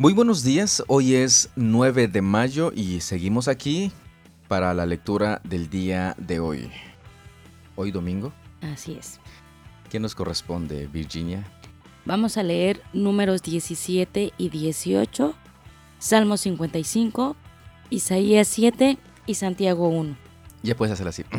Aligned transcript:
Muy 0.00 0.14
buenos 0.14 0.42
días, 0.42 0.82
hoy 0.86 1.14
es 1.14 1.50
9 1.56 2.08
de 2.08 2.22
mayo 2.22 2.72
y 2.74 3.02
seguimos 3.02 3.48
aquí 3.48 3.92
para 4.48 4.72
la 4.72 4.86
lectura 4.86 5.42
del 5.44 5.68
día 5.68 6.14
de 6.16 6.40
hoy. 6.40 6.70
Hoy 7.76 7.90
domingo. 7.90 8.32
Así 8.62 8.94
es. 8.94 9.20
¿Qué 9.90 10.00
nos 10.00 10.14
corresponde, 10.14 10.86
Virginia? 10.86 11.44
Vamos 12.06 12.38
a 12.38 12.42
leer 12.42 12.80
números 12.94 13.42
17 13.42 14.32
y 14.38 14.48
18, 14.48 15.34
Salmo 15.98 16.38
55, 16.38 17.36
Isaías 17.90 18.48
7 18.48 18.96
y 19.26 19.34
Santiago 19.34 19.88
1. 19.88 20.16
Ya 20.62 20.74
puedes 20.76 20.94
hacer 20.94 21.08
así. 21.08 21.24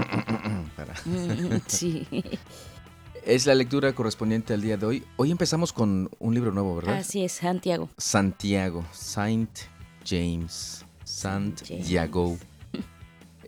Mm, 1.05 1.57
sí. 1.67 2.07
Es 3.23 3.45
la 3.45 3.53
lectura 3.53 3.93
correspondiente 3.93 4.53
al 4.55 4.61
día 4.61 4.77
de 4.77 4.85
hoy. 4.85 5.03
Hoy 5.15 5.29
empezamos 5.29 5.71
con 5.71 6.09
un 6.17 6.33
libro 6.33 6.51
nuevo, 6.51 6.75
¿verdad? 6.77 6.97
Así 6.97 7.23
es, 7.23 7.33
Santiago. 7.33 7.87
Santiago, 7.97 8.83
Saint 8.91 9.59
James, 10.03 10.83
Santiago. 11.03 12.37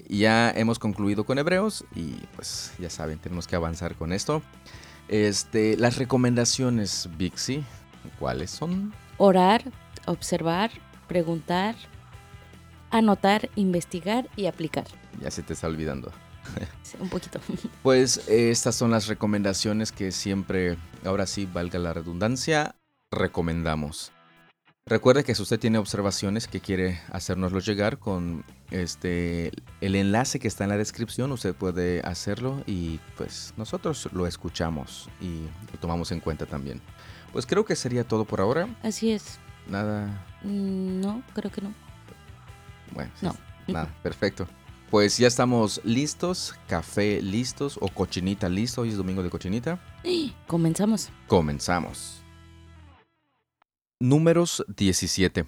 Ya 0.08 0.52
hemos 0.52 0.78
concluido 0.78 1.26
con 1.26 1.40
Hebreos 1.40 1.86
y 1.96 2.18
pues 2.36 2.72
ya 2.78 2.92
saben, 2.92 3.18
tenemos 3.18 3.48
que 3.48 3.56
avanzar 3.56 3.96
con 3.96 4.14
esto. 4.14 4.44
Este, 5.08 5.76
las 5.78 5.98
recomendaciones, 5.98 7.10
Bixi, 7.18 7.64
¿cuáles 8.20 8.52
son? 8.52 8.94
Orar, 9.18 9.64
observar, 10.06 10.70
preguntar, 11.08 11.76
anotar, 12.92 13.50
investigar 13.56 14.30
y 14.36 14.46
aplicar. 14.46 14.86
Ya 15.20 15.32
se 15.32 15.42
te 15.42 15.54
está 15.54 15.66
olvidando. 15.66 16.12
un 17.00 17.10
poquito. 17.10 17.40
Pues 17.82 18.28
eh, 18.28 18.52
estas 18.52 18.76
son 18.76 18.92
las 18.92 19.08
recomendaciones 19.08 19.92
que 19.92 20.12
siempre, 20.12 20.78
ahora 21.06 21.26
sí, 21.26 21.48
valga 21.52 21.80
la 21.80 21.94
redundancia, 21.94 22.76
recomendamos. 23.12 24.12
Recuerde 24.86 25.24
que 25.24 25.34
si 25.34 25.42
usted 25.42 25.60
tiene 25.60 25.78
observaciones 25.78 26.48
que 26.48 26.60
quiere 26.60 27.00
hacernoslo 27.10 27.60
llegar 27.60 28.00
con 28.00 28.44
este 28.70 29.52
el 29.80 29.96
enlace 29.96 30.40
que 30.40 30.50
está 30.50 30.66
en 30.66 30.72
la 30.72 30.78
descripción, 30.78 31.32
usted 31.32 31.56
puede 31.56 32.02
hacerlo 32.02 32.62
y 32.66 33.00
pues 33.16 33.54
nosotros 33.56 34.10
lo 34.12 34.28
escuchamos 34.28 35.10
y 35.22 35.44
lo 35.72 35.80
tomamos 35.80 36.12
en 36.12 36.20
cuenta 36.20 36.46
también. 36.46 36.82
Pues 37.32 37.46
creo 37.46 37.64
que 37.64 37.78
sería 37.78 38.04
todo 38.04 38.26
por 38.26 38.42
ahora. 38.42 38.68
Así 38.84 39.12
es. 39.12 39.40
Nada. 39.68 40.08
Mm, 40.44 41.00
no, 41.00 41.24
creo 41.34 41.50
que 41.50 41.62
no. 41.62 41.74
Bueno, 42.92 43.12
no. 43.22 43.36
Nada, 43.68 43.88
perfecto. 44.04 44.48
Pues 44.94 45.18
ya 45.18 45.26
estamos 45.26 45.82
listos, 45.84 46.54
café 46.68 47.20
listos 47.20 47.80
o 47.82 47.88
cochinita 47.88 48.48
listo. 48.48 48.82
Hoy 48.82 48.90
es 48.90 48.98
domingo 48.98 49.24
de 49.24 49.32
cochinita. 49.32 49.82
Comenzamos. 50.48 51.10
Comenzamos. 51.28 52.24
Números 54.00 54.64
17. 54.68 55.48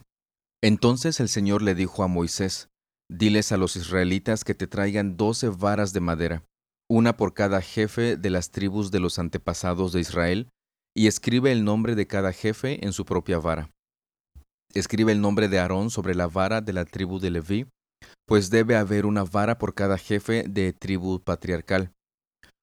Entonces 0.64 1.20
el 1.20 1.30
Señor 1.30 1.62
le 1.62 1.76
dijo 1.76 2.02
a 2.02 2.08
Moisés, 2.08 2.70
Diles 3.08 3.52
a 3.52 3.58
los 3.58 3.76
israelitas 3.76 4.44
que 4.44 4.56
te 4.56 4.66
traigan 4.66 5.16
doce 5.16 5.50
varas 5.50 5.94
de 5.94 6.00
madera, 6.00 6.44
una 6.90 7.16
por 7.16 7.36
cada 7.36 7.62
jefe 7.62 8.18
de 8.18 8.30
las 8.32 8.50
tribus 8.50 8.90
de 8.90 9.00
los 9.00 9.20
antepasados 9.20 9.94
de 9.94 10.00
Israel, 10.00 10.50
y 10.96 11.06
escribe 11.06 11.52
el 11.52 11.64
nombre 11.64 11.94
de 11.94 12.08
cada 12.08 12.34
jefe 12.34 12.84
en 12.84 12.94
su 12.94 13.06
propia 13.06 13.38
vara. 13.38 13.70
Escribe 14.74 15.12
el 15.12 15.22
nombre 15.22 15.50
de 15.50 15.60
Aarón 15.60 15.92
sobre 15.92 16.16
la 16.16 16.26
vara 16.26 16.62
de 16.62 16.74
la 16.74 16.86
tribu 16.86 17.20
de 17.20 17.30
Leví, 17.30 17.68
pues 18.26 18.50
debe 18.50 18.76
haber 18.76 19.06
una 19.06 19.24
vara 19.24 19.58
por 19.58 19.74
cada 19.74 19.98
jefe 19.98 20.44
de 20.48 20.74
tribu 20.74 21.20
patriarcal. 21.20 21.92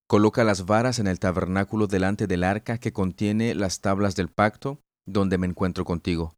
Coloca 0.08 0.44
las 0.44 0.66
varas 0.66 0.98
en 0.98 1.06
el 1.06 1.18
tabernáculo 1.18 1.86
delante 1.86 2.26
del 2.26 2.44
arca 2.44 2.78
que 2.78 2.92
contiene 2.92 3.54
las 3.54 3.80
tablas 3.80 4.14
del 4.16 4.28
pacto, 4.28 4.80
donde 5.06 5.38
me 5.38 5.46
encuentro 5.46 5.84
contigo. 5.84 6.34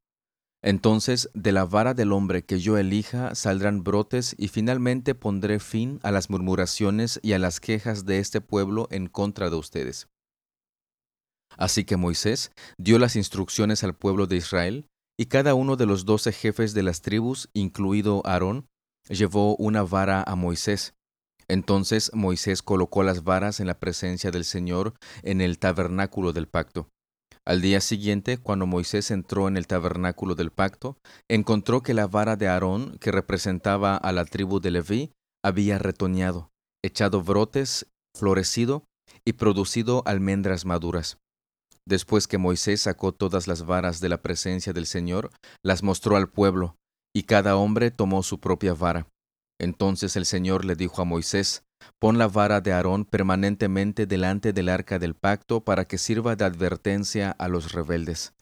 Entonces 0.63 1.29
de 1.35 1.53
la 1.53 1.65
vara 1.65 1.93
del 1.93 2.13
hombre 2.13 2.45
que 2.45 2.59
yo 2.59 2.79
elija 2.79 3.35
saldrán 3.35 3.85
brotes 3.85 4.35
y 4.39 4.49
finalmente 4.49 5.15
pondré 5.15 5.59
fin 5.59 6.01
a 6.03 6.11
las 6.11 6.31
murmuraciones 6.31 7.21
y 7.23 7.33
a 7.35 7.39
las 7.39 7.61
quejas 7.61 8.07
de 8.07 8.19
este 8.19 8.41
pueblo 8.41 8.89
en 8.91 9.09
contra 9.09 9.51
de 9.51 9.57
ustedes. 9.57 10.09
Así 11.57 11.85
que 11.85 11.97
Moisés 11.97 12.51
dio 12.79 12.99
las 12.99 13.17
instrucciones 13.17 13.85
al 13.85 13.95
pueblo 13.95 14.27
de 14.27 14.37
Israel, 14.37 14.87
y 15.19 15.27
cada 15.27 15.55
uno 15.55 15.77
de 15.77 15.87
los 15.87 16.05
doce 16.05 16.33
jefes 16.33 16.75
de 16.75 16.83
las 16.83 17.01
tribus, 17.01 17.49
incluido 17.53 18.23
Aarón, 18.25 18.67
llevó 19.09 19.57
una 19.57 19.83
vara 19.83 20.23
a 20.27 20.35
Moisés. 20.35 20.95
Entonces 21.49 22.11
Moisés 22.15 22.63
colocó 22.63 23.03
las 23.03 23.25
varas 23.25 23.61
en 23.61 23.67
la 23.67 23.79
presencia 23.79 24.31
del 24.31 24.45
Señor 24.45 24.95
en 25.23 25.41
el 25.41 25.59
tabernáculo 25.59 26.33
del 26.33 26.49
pacto. 26.49 26.89
Al 27.47 27.61
día 27.61 27.83
siguiente, 27.83 28.39
cuando 28.39 28.67
Moisés 28.67 29.11
entró 29.11 29.49
en 29.49 29.59
el 29.59 29.67
tabernáculo 29.67 30.35
del 30.35 30.51
pacto, 30.51 30.97
encontró 31.29 31.83
que 31.83 31.93
la 31.93 32.07
vara 32.07 32.37
de 32.37 32.49
Aarón, 32.49 32.97
que 32.99 33.13
representaba 33.13 33.97
a 33.97 34.13
la 34.13 34.25
tribu 34.25 34.61
de 34.61 34.71
Leví, 34.71 35.13
había 35.45 35.79
retoñado, 35.79 36.51
echado 36.83 37.23
brotes, 37.23 37.87
florecido 38.17 38.85
y 39.27 39.35
producido 39.35 40.03
almendras 40.07 40.65
maduras. 40.65 41.19
Después 41.87 42.27
que 42.27 42.39
Moisés 42.39 42.81
sacó 42.81 43.13
todas 43.13 43.47
las 43.47 43.67
varas 43.67 44.01
de 44.01 44.09
la 44.09 44.23
presencia 44.23 44.73
del 44.73 44.87
Señor, 44.87 45.31
las 45.63 45.83
mostró 45.83 46.17
al 46.17 46.31
pueblo, 46.31 46.77
y 47.15 47.23
cada 47.23 47.57
hombre 47.57 47.91
tomó 47.91 48.23
su 48.23 48.41
propia 48.41 48.75
vara. 48.75 49.07
Entonces 49.61 50.17
el 50.17 50.27
Señor 50.27 50.65
le 50.65 50.75
dijo 50.75 51.01
a 51.01 51.05
Moisés, 51.05 51.65
Pon 51.99 52.19
la 52.19 52.29
vara 52.29 52.61
de 52.61 52.73
Aarón 52.73 53.05
permanentemente 53.05 54.07
delante 54.07 54.53
del 54.53 54.69
arca 54.69 54.99
del 54.99 55.15
pacto 55.15 55.65
para 55.65 55.85
que 55.85 55.99
sirva 55.99 56.35
de 56.35 56.45
advertencia 56.45 57.31
a 57.31 57.49
los 57.49 57.73
rebeldes. 57.73 58.35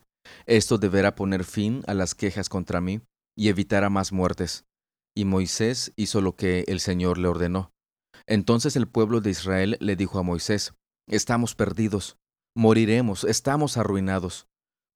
Esto 0.46 0.78
deberá 0.78 1.14
poner 1.14 1.44
fin 1.44 1.82
a 1.86 1.94
las 1.94 2.14
quejas 2.14 2.48
contra 2.48 2.80
mí 2.80 3.00
y 3.36 3.48
evitará 3.48 3.90
más 3.90 4.12
muertes. 4.12 4.64
Y 5.14 5.24
Moisés 5.24 5.92
hizo 5.96 6.20
lo 6.20 6.36
que 6.36 6.64
el 6.68 6.80
Señor 6.80 7.18
le 7.18 7.28
ordenó. 7.28 7.72
Entonces 8.26 8.76
el 8.76 8.88
pueblo 8.88 9.20
de 9.20 9.30
Israel 9.30 9.76
le 9.80 9.96
dijo 9.96 10.18
a 10.18 10.22
Moisés, 10.22 10.72
Estamos 11.08 11.54
perdidos, 11.54 12.16
moriremos, 12.56 13.24
estamos 13.24 13.76
arruinados. 13.76 14.46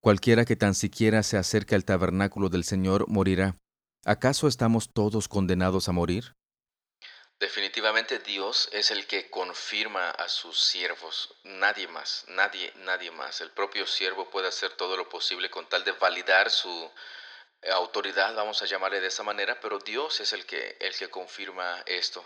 Cualquiera 0.00 0.44
que 0.44 0.56
tan 0.56 0.75
siquiera 0.75 1.22
se 1.25 1.37
acerque 1.37 1.75
al 1.75 1.84
tabernáculo 1.84 2.48
del 2.48 2.62
Señor 2.62 3.08
morirá. 3.08 3.56
¿Acaso 4.09 4.47
estamos 4.47 4.93
todos 4.93 5.27
condenados 5.27 5.89
a 5.89 5.93
morir? 5.93 6.37
Definitivamente 7.41 8.21
Dios 8.21 8.69
es 8.71 8.93
el 8.93 9.05
que 9.09 9.28
confirma 9.31 10.11
a 10.11 10.28
sus 10.28 10.61
siervos, 10.61 11.34
nadie 11.43 11.89
más, 11.89 12.25
nadie, 12.28 12.72
nadie 12.77 13.11
más. 13.11 13.41
El 13.41 13.50
propio 13.50 13.84
siervo 13.84 14.31
puede 14.31 14.47
hacer 14.47 14.71
todo 14.75 14.97
lo 14.97 15.09
posible 15.09 15.50
con 15.50 15.69
tal 15.69 15.83
de 15.83 15.91
validar 15.91 16.53
su 16.53 16.89
eh, 17.62 17.72
autoridad, 17.72 18.33
vamos 18.37 18.62
a 18.62 18.67
llamarle 18.67 19.00
de 19.00 19.09
esa 19.09 19.25
manera, 19.25 19.59
pero 19.59 19.81
Dios 19.81 20.21
es 20.21 20.33
el 20.33 20.47
que, 20.47 20.77
el 20.78 20.94
que 20.94 21.11
confirma 21.11 21.83
esto. 21.84 22.25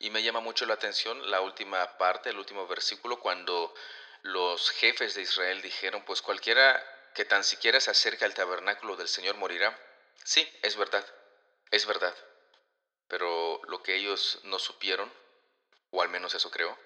Y 0.00 0.10
me 0.10 0.22
llama 0.22 0.40
mucho 0.40 0.66
la 0.66 0.74
atención 0.74 1.30
la 1.30 1.40
última 1.40 1.96
parte, 1.96 2.28
el 2.28 2.36
último 2.36 2.66
versículo, 2.66 3.20
cuando 3.20 3.72
los 4.20 4.68
jefes 4.72 5.14
de 5.14 5.22
Israel 5.22 5.62
dijeron, 5.62 6.04
pues 6.04 6.20
cualquiera 6.20 6.84
que 7.14 7.24
tan 7.24 7.42
siquiera 7.42 7.80
se 7.80 7.90
acerque 7.90 8.26
al 8.26 8.34
tabernáculo 8.34 8.96
del 8.96 9.08
Señor 9.08 9.38
morirá. 9.38 9.74
Sí, 10.24 10.46
es 10.60 10.76
verdad 10.76 11.02
es 11.72 11.86
verdad, 11.86 12.14
pero 13.08 13.60
lo 13.66 13.82
que 13.82 13.96
ellos 13.96 14.38
no 14.44 14.58
supieron, 14.58 15.12
o 15.90 16.02
al 16.02 16.10
menos 16.10 16.34
eso 16.34 16.50
creo, 16.50 16.78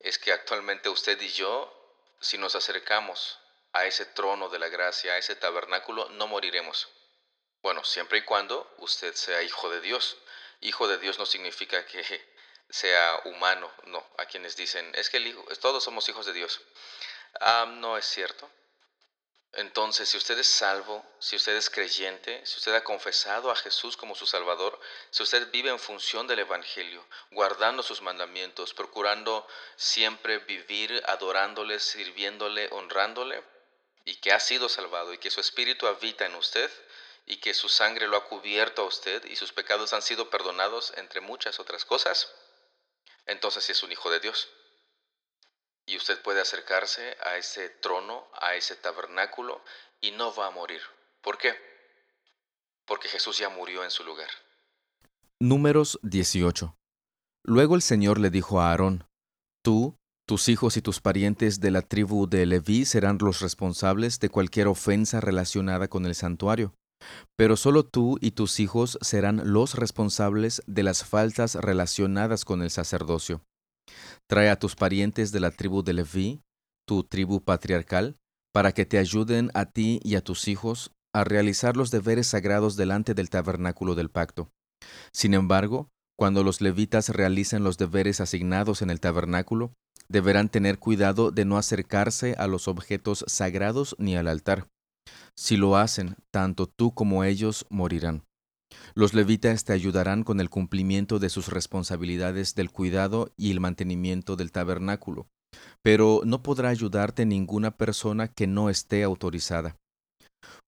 es 0.00 0.18
que 0.18 0.32
actualmente 0.32 0.88
usted 0.88 1.20
y 1.20 1.28
yo, 1.28 1.72
si 2.20 2.38
nos 2.38 2.54
acercamos 2.54 3.38
a 3.72 3.84
ese 3.84 4.06
trono 4.06 4.48
de 4.48 4.58
la 4.58 4.68
gracia, 4.68 5.12
a 5.12 5.18
ese 5.18 5.36
tabernáculo, 5.36 6.08
no 6.10 6.26
moriremos. 6.26 6.88
Bueno, 7.62 7.84
siempre 7.84 8.18
y 8.18 8.22
cuando 8.22 8.74
usted 8.78 9.14
sea 9.14 9.42
hijo 9.42 9.68
de 9.70 9.80
Dios. 9.80 10.16
Hijo 10.60 10.88
de 10.88 10.98
Dios 10.98 11.18
no 11.18 11.26
significa 11.26 11.84
que 11.84 12.02
sea 12.70 13.20
humano, 13.24 13.70
no. 13.84 14.06
A 14.16 14.24
quienes 14.26 14.56
dicen, 14.56 14.90
es 14.94 15.10
que 15.10 15.20
todos 15.60 15.84
somos 15.84 16.08
hijos 16.08 16.24
de 16.24 16.32
Dios. 16.32 16.60
Ah, 17.40 17.66
no 17.68 17.98
es 17.98 18.06
cierto. 18.06 18.50
Entonces, 19.56 20.10
si 20.10 20.18
usted 20.18 20.38
es 20.38 20.46
salvo, 20.46 21.02
si 21.18 21.34
usted 21.34 21.56
es 21.56 21.70
creyente, 21.70 22.44
si 22.44 22.58
usted 22.58 22.74
ha 22.74 22.84
confesado 22.84 23.50
a 23.50 23.56
Jesús 23.56 23.96
como 23.96 24.14
su 24.14 24.26
Salvador, 24.26 24.78
si 25.10 25.22
usted 25.22 25.50
vive 25.50 25.70
en 25.70 25.78
función 25.78 26.26
del 26.26 26.40
Evangelio, 26.40 27.02
guardando 27.30 27.82
sus 27.82 28.02
mandamientos, 28.02 28.74
procurando 28.74 29.46
siempre 29.76 30.38
vivir 30.40 31.02
adorándole, 31.06 31.80
sirviéndole, 31.80 32.68
honrándole, 32.70 33.42
y 34.04 34.16
que 34.16 34.32
ha 34.32 34.40
sido 34.40 34.68
salvado 34.68 35.14
y 35.14 35.18
que 35.18 35.30
su 35.30 35.40
Espíritu 35.40 35.86
habita 35.86 36.26
en 36.26 36.34
usted, 36.34 36.70
y 37.24 37.38
que 37.38 37.54
su 37.54 37.70
sangre 37.70 38.08
lo 38.08 38.18
ha 38.18 38.24
cubierto 38.24 38.82
a 38.82 38.84
usted 38.84 39.24
y 39.24 39.36
sus 39.36 39.52
pecados 39.52 39.94
han 39.94 40.02
sido 40.02 40.28
perdonados, 40.28 40.92
entre 40.96 41.20
muchas 41.22 41.58
otras 41.58 41.86
cosas, 41.86 42.30
entonces 43.24 43.64
sí 43.64 43.72
es 43.72 43.82
un 43.82 43.90
hijo 43.90 44.10
de 44.10 44.20
Dios. 44.20 44.48
Y 45.86 45.96
usted 45.96 46.20
puede 46.22 46.40
acercarse 46.40 47.16
a 47.24 47.36
ese 47.36 47.68
trono, 47.68 48.26
a 48.40 48.54
ese 48.56 48.74
tabernáculo, 48.74 49.62
y 50.00 50.10
no 50.10 50.34
va 50.34 50.48
a 50.48 50.50
morir. 50.50 50.80
¿Por 51.22 51.38
qué? 51.38 51.54
Porque 52.84 53.08
Jesús 53.08 53.38
ya 53.38 53.48
murió 53.48 53.84
en 53.84 53.90
su 53.90 54.02
lugar. 54.04 54.28
Números 55.40 56.00
18. 56.02 56.76
Luego 57.44 57.76
el 57.76 57.82
Señor 57.82 58.18
le 58.18 58.30
dijo 58.30 58.60
a 58.60 58.70
Aarón, 58.70 59.04
Tú, 59.62 59.96
tus 60.26 60.48
hijos 60.48 60.76
y 60.76 60.82
tus 60.82 61.00
parientes 61.00 61.60
de 61.60 61.70
la 61.70 61.82
tribu 61.82 62.28
de 62.28 62.46
Leví 62.46 62.84
serán 62.84 63.18
los 63.20 63.40
responsables 63.40 64.18
de 64.18 64.28
cualquier 64.28 64.66
ofensa 64.66 65.20
relacionada 65.20 65.86
con 65.86 66.04
el 66.06 66.16
santuario, 66.16 66.74
Pero 67.36 67.56
solo 67.56 67.84
tú 67.84 68.18
y 68.20 68.32
tus 68.32 68.58
hijos 68.58 68.98
serán 69.02 69.52
los 69.52 69.74
responsables 69.74 70.62
de 70.66 70.82
las 70.82 71.04
faltas 71.04 71.54
relacionadas 71.54 72.44
con 72.44 72.62
el 72.62 72.70
sacerdocio. 72.70 73.42
Trae 74.28 74.50
a 74.50 74.58
tus 74.58 74.74
parientes 74.74 75.30
de 75.30 75.40
la 75.40 75.50
tribu 75.50 75.82
de 75.82 75.92
Leví, 75.92 76.42
tu 76.86 77.04
tribu 77.04 77.42
patriarcal, 77.42 78.16
para 78.52 78.72
que 78.72 78.84
te 78.84 78.98
ayuden 78.98 79.50
a 79.54 79.66
ti 79.66 80.00
y 80.02 80.16
a 80.16 80.20
tus 80.20 80.48
hijos 80.48 80.92
a 81.14 81.24
realizar 81.24 81.76
los 81.76 81.90
deberes 81.90 82.26
sagrados 82.26 82.76
delante 82.76 83.14
del 83.14 83.30
tabernáculo 83.30 83.94
del 83.94 84.10
pacto. 84.10 84.50
Sin 85.12 85.34
embargo, 85.34 85.88
cuando 86.18 86.42
los 86.42 86.60
levitas 86.60 87.10
realicen 87.10 87.62
los 87.62 87.78
deberes 87.78 88.20
asignados 88.20 88.82
en 88.82 88.90
el 88.90 89.00
tabernáculo, 89.00 89.72
deberán 90.08 90.48
tener 90.48 90.78
cuidado 90.78 91.30
de 91.30 91.44
no 91.44 91.56
acercarse 91.56 92.34
a 92.38 92.46
los 92.46 92.68
objetos 92.68 93.24
sagrados 93.28 93.94
ni 93.98 94.16
al 94.16 94.28
altar. 94.28 94.66
Si 95.36 95.56
lo 95.56 95.76
hacen, 95.76 96.16
tanto 96.30 96.66
tú 96.66 96.92
como 96.94 97.24
ellos 97.24 97.66
morirán. 97.68 98.25
Los 98.94 99.14
levitas 99.14 99.64
te 99.64 99.72
ayudarán 99.72 100.22
con 100.22 100.40
el 100.40 100.50
cumplimiento 100.50 101.18
de 101.18 101.28
sus 101.28 101.48
responsabilidades 101.48 102.54
del 102.54 102.70
cuidado 102.70 103.32
y 103.36 103.50
el 103.50 103.60
mantenimiento 103.60 104.36
del 104.36 104.52
tabernáculo, 104.52 105.28
pero 105.82 106.22
no 106.24 106.42
podrá 106.42 106.68
ayudarte 106.68 107.26
ninguna 107.26 107.76
persona 107.76 108.28
que 108.28 108.46
no 108.46 108.70
esté 108.70 109.02
autorizada. 109.02 109.76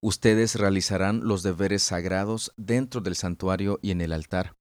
Ustedes 0.03 0.57
realizarán 0.57 1.21
los 1.25 1.43
deberes 1.43 1.83
sagrados 1.83 2.53
dentro 2.57 3.01
del 3.01 3.17
santuario 3.17 3.79
y 3.83 3.91
en 3.91 4.01
el 4.01 4.13
altar. 4.13 4.57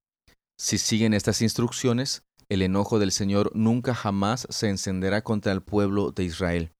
Si 0.58 0.78
siguen 0.78 1.14
estas 1.14 1.42
instrucciones, 1.42 2.22
el 2.48 2.62
enojo 2.62 2.98
del 2.98 3.12
Señor 3.12 3.52
nunca 3.54 3.94
jamás 3.94 4.46
se 4.50 4.68
encenderá 4.68 5.22
contra 5.22 5.52
el 5.52 5.62
pueblo 5.62 6.12
de 6.12 6.24
Israel. 6.24 6.72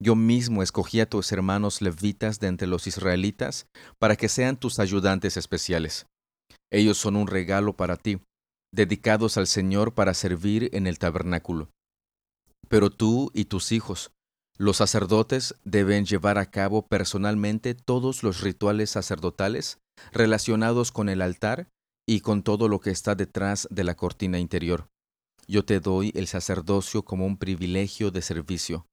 Yo 0.00 0.14
mismo 0.14 0.62
escogí 0.62 1.00
a 1.00 1.08
tus 1.08 1.32
hermanos 1.32 1.82
levitas 1.82 2.38
de 2.38 2.46
entre 2.46 2.68
los 2.68 2.86
israelitas 2.86 3.66
para 3.98 4.14
que 4.14 4.28
sean 4.28 4.56
tus 4.56 4.78
ayudantes 4.78 5.36
especiales. 5.36 6.06
Ellos 6.70 6.98
son 6.98 7.16
un 7.16 7.26
regalo 7.26 7.72
para 7.72 7.96
ti, 7.96 8.20
dedicados 8.72 9.36
al 9.36 9.46
Señor 9.46 9.94
para 9.94 10.14
servir 10.14 10.70
en 10.72 10.86
el 10.86 10.98
tabernáculo. 10.98 11.70
Pero 12.68 12.90
tú 12.90 13.30
y 13.34 13.46
tus 13.46 13.72
hijos, 13.72 14.12
los 14.56 14.76
sacerdotes, 14.76 15.56
deben 15.64 16.04
llevar 16.04 16.38
a 16.38 16.50
cabo 16.50 16.86
personalmente 16.86 17.74
todos 17.74 18.22
los 18.22 18.40
rituales 18.40 18.90
sacerdotales 18.90 19.78
relacionados 20.12 20.92
con 20.92 21.08
el 21.08 21.22
altar 21.22 21.68
y 22.06 22.20
con 22.20 22.42
todo 22.42 22.68
lo 22.68 22.80
que 22.80 22.90
está 22.90 23.14
detrás 23.14 23.66
de 23.70 23.84
la 23.84 23.96
cortina 23.96 24.38
interior. 24.38 24.88
Yo 25.48 25.64
te 25.64 25.80
doy 25.80 26.12
el 26.14 26.26
sacerdocio 26.26 27.04
como 27.04 27.26
un 27.26 27.36
privilegio 27.36 28.10
de 28.10 28.22
servicio. 28.22 28.86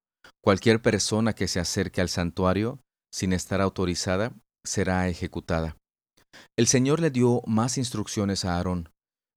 Cualquier 0.45 0.79
persona 0.79 1.33
que 1.33 1.47
se 1.47 1.59
acerque 1.59 2.01
al 2.01 2.09
santuario 2.09 2.79
sin 3.11 3.33
estar 3.33 3.61
autorizada 3.61 4.31
será 4.63 5.07
ejecutada. 5.07 5.75
El 6.55 6.67
Señor 6.67 6.99
le 6.99 7.09
dio 7.09 7.41
más 7.47 7.79
instrucciones 7.79 8.45
a 8.45 8.57
Aarón. 8.57 8.91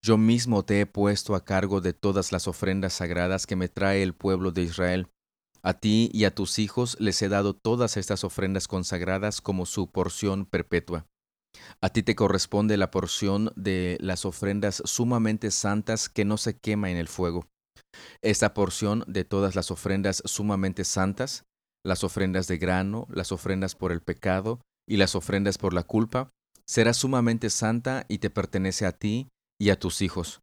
Yo 0.04 0.18
mismo 0.18 0.66
te 0.66 0.82
he 0.82 0.86
puesto 0.86 1.34
a 1.34 1.46
cargo 1.46 1.80
de 1.80 1.94
todas 1.94 2.30
las 2.30 2.46
ofrendas 2.46 2.92
sagradas 2.92 3.46
que 3.46 3.56
me 3.56 3.70
trae 3.70 4.02
el 4.02 4.14
pueblo 4.14 4.50
de 4.50 4.64
Israel. 4.64 5.08
A 5.62 5.72
ti 5.72 6.10
y 6.12 6.24
a 6.24 6.34
tus 6.34 6.58
hijos 6.58 7.00
les 7.00 7.22
he 7.22 7.30
dado 7.30 7.54
todas 7.54 7.96
estas 7.96 8.22
ofrendas 8.22 8.68
consagradas 8.68 9.40
como 9.40 9.64
su 9.64 9.90
porción 9.90 10.44
perpetua. 10.44 11.06
A 11.80 11.88
ti 11.88 12.02
te 12.02 12.16
corresponde 12.16 12.76
la 12.76 12.90
porción 12.90 13.50
de 13.56 13.96
las 14.02 14.26
ofrendas 14.26 14.82
sumamente 14.84 15.52
santas 15.52 16.10
que 16.10 16.26
no 16.26 16.36
se 16.36 16.58
quema 16.58 16.90
en 16.90 16.98
el 16.98 17.08
fuego. 17.08 17.46
Esta 18.22 18.54
porción 18.54 19.04
de 19.06 19.24
todas 19.24 19.54
las 19.54 19.70
ofrendas 19.70 20.22
sumamente 20.24 20.84
santas, 20.84 21.44
las 21.84 22.04
ofrendas 22.04 22.48
de 22.48 22.58
grano, 22.58 23.06
las 23.10 23.32
ofrendas 23.32 23.74
por 23.74 23.92
el 23.92 24.02
pecado 24.02 24.60
y 24.86 24.96
las 24.96 25.14
ofrendas 25.14 25.58
por 25.58 25.74
la 25.74 25.82
culpa, 25.82 26.30
será 26.66 26.92
sumamente 26.92 27.50
santa 27.50 28.04
y 28.08 28.18
te 28.18 28.30
pertenece 28.30 28.86
a 28.86 28.92
ti 28.92 29.28
y 29.58 29.70
a 29.70 29.78
tus 29.78 30.02
hijos. 30.02 30.40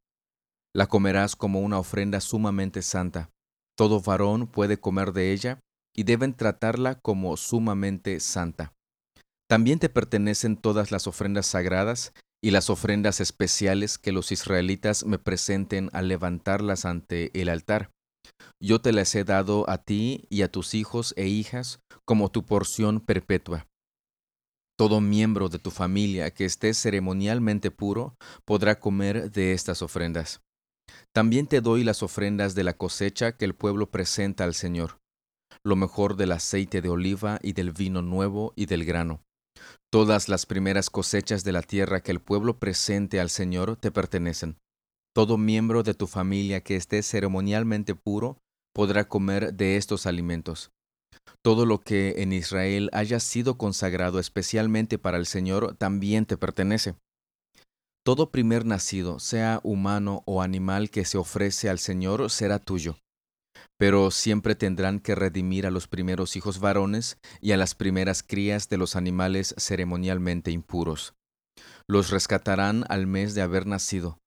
La 0.73 0.87
comerás 0.87 1.35
como 1.35 1.61
una 1.61 1.79
ofrenda 1.79 2.19
sumamente 2.19 2.81
santa. 2.81 3.29
Todo 3.77 4.01
varón 4.01 4.47
puede 4.47 4.79
comer 4.79 5.13
de 5.13 5.31
ella 5.31 5.59
y 5.95 6.03
deben 6.03 6.33
tratarla 6.33 6.95
como 6.95 7.37
sumamente 7.37 8.19
santa. 8.19 8.73
También 9.47 9.79
te 9.79 9.89
pertenecen 9.89 10.57
todas 10.57 10.91
las 10.91 11.07
ofrendas 11.07 11.45
sagradas 11.45 12.13
y 12.45 12.51
las 12.51 12.69
ofrendas 12.69 13.21
especiales 13.21 13.97
que 13.97 14.11
los 14.11 14.31
israelitas 14.31 15.03
me 15.03 15.17
presenten 15.17 15.89
al 15.93 16.07
levantarlas 16.07 16.85
ante 16.85 17.31
el 17.33 17.49
altar. 17.49 17.89
Yo 18.61 18.81
te 18.81 18.93
las 18.93 19.15
he 19.15 19.23
dado 19.23 19.67
a 19.67 19.79
ti 19.79 20.27
y 20.29 20.43
a 20.43 20.51
tus 20.51 20.75
hijos 20.75 21.15
e 21.17 21.25
hijas 21.25 21.79
como 22.05 22.29
tu 22.29 22.45
porción 22.45 22.99
perpetua. 22.99 23.65
Todo 24.77 25.01
miembro 25.01 25.49
de 25.49 25.57
tu 25.57 25.71
familia 25.71 26.29
que 26.29 26.45
esté 26.45 26.75
ceremonialmente 26.75 27.71
puro 27.71 28.15
podrá 28.45 28.79
comer 28.79 29.31
de 29.31 29.53
estas 29.53 29.81
ofrendas. 29.81 30.41
También 31.15 31.47
te 31.47 31.61
doy 31.61 31.83
las 31.83 32.03
ofrendas 32.03 32.53
de 32.53 32.63
la 32.63 32.73
cosecha 32.73 33.31
que 33.31 33.45
el 33.45 33.55
pueblo 33.55 33.89
presenta 33.89 34.43
al 34.43 34.53
Señor, 34.53 34.99
lo 35.63 35.75
mejor 35.75 36.15
del 36.15 36.31
aceite 36.31 36.83
de 36.83 36.89
oliva 36.89 37.39
y 37.41 37.53
del 37.53 37.71
vino 37.71 38.03
nuevo 38.03 38.53
y 38.55 38.67
del 38.67 38.85
grano 38.85 39.25
Todas 39.91 40.29
las 40.29 40.45
primeras 40.45 40.89
cosechas 40.89 41.43
de 41.43 41.51
la 41.51 41.61
tierra 41.61 42.01
que 42.01 42.11
el 42.11 42.19
pueblo 42.19 42.59
presente 42.59 43.19
al 43.19 43.29
Señor 43.29 43.77
te 43.77 43.91
pertenecen. 43.91 44.57
Todo 45.13 45.37
miembro 45.37 45.83
de 45.83 45.93
tu 45.93 46.07
familia 46.07 46.61
que 46.61 46.75
esté 46.75 47.01
ceremonialmente 47.01 47.95
puro 47.95 48.37
podrá 48.73 49.07
comer 49.07 49.53
de 49.53 49.77
estos 49.77 50.05
alimentos. 50.05 50.71
Todo 51.41 51.65
lo 51.65 51.79
que 51.79 52.21
en 52.21 52.33
Israel 52.33 52.89
haya 52.91 53.19
sido 53.19 53.57
consagrado 53.57 54.19
especialmente 54.19 54.97
para 54.97 55.17
el 55.17 55.25
Señor 55.25 55.75
también 55.77 56.25
te 56.25 56.37
pertenece. 56.37 56.95
Todo 58.03 58.31
primer 58.31 58.65
nacido, 58.65 59.19
sea 59.19 59.61
humano 59.63 60.23
o 60.25 60.41
animal 60.41 60.89
que 60.89 61.05
se 61.05 61.17
ofrece 61.17 61.69
al 61.69 61.79
Señor, 61.79 62.29
será 62.29 62.59
tuyo 62.59 62.97
pero 63.77 64.11
siempre 64.11 64.55
tendrán 64.55 64.99
que 64.99 65.15
redimir 65.15 65.65
a 65.65 65.71
los 65.71 65.87
primeros 65.87 66.35
hijos 66.35 66.59
varones 66.59 67.17
y 67.41 67.51
a 67.51 67.57
las 67.57 67.75
primeras 67.75 68.23
crías 68.23 68.69
de 68.69 68.77
los 68.77 68.95
animales 68.95 69.53
ceremonialmente 69.57 70.51
impuros. 70.51 71.13
Los 71.87 72.09
rescatarán 72.09 72.85
al 72.89 73.07
mes 73.07 73.35
de 73.35 73.41
haber 73.41 73.67
nacido. 73.67 74.17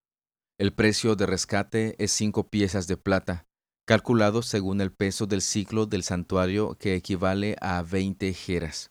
El 0.59 0.73
precio 0.73 1.17
de 1.17 1.27
rescate 1.27 1.95
es 2.03 2.13
cinco 2.13 2.49
piezas 2.49 2.87
de 2.89 2.97
plata, 2.97 3.47
calculado 3.87 4.43
según 4.43 4.81
el 4.81 4.93
peso 4.93 5.27
del 5.27 5.41
ciclo 5.41 5.87
del 5.87 6.03
santuario 6.03 6.75
que 6.75 6.95
equivale 6.95 7.57
a 7.61 7.83
veinte 7.83 8.33
jeras. 8.35 8.91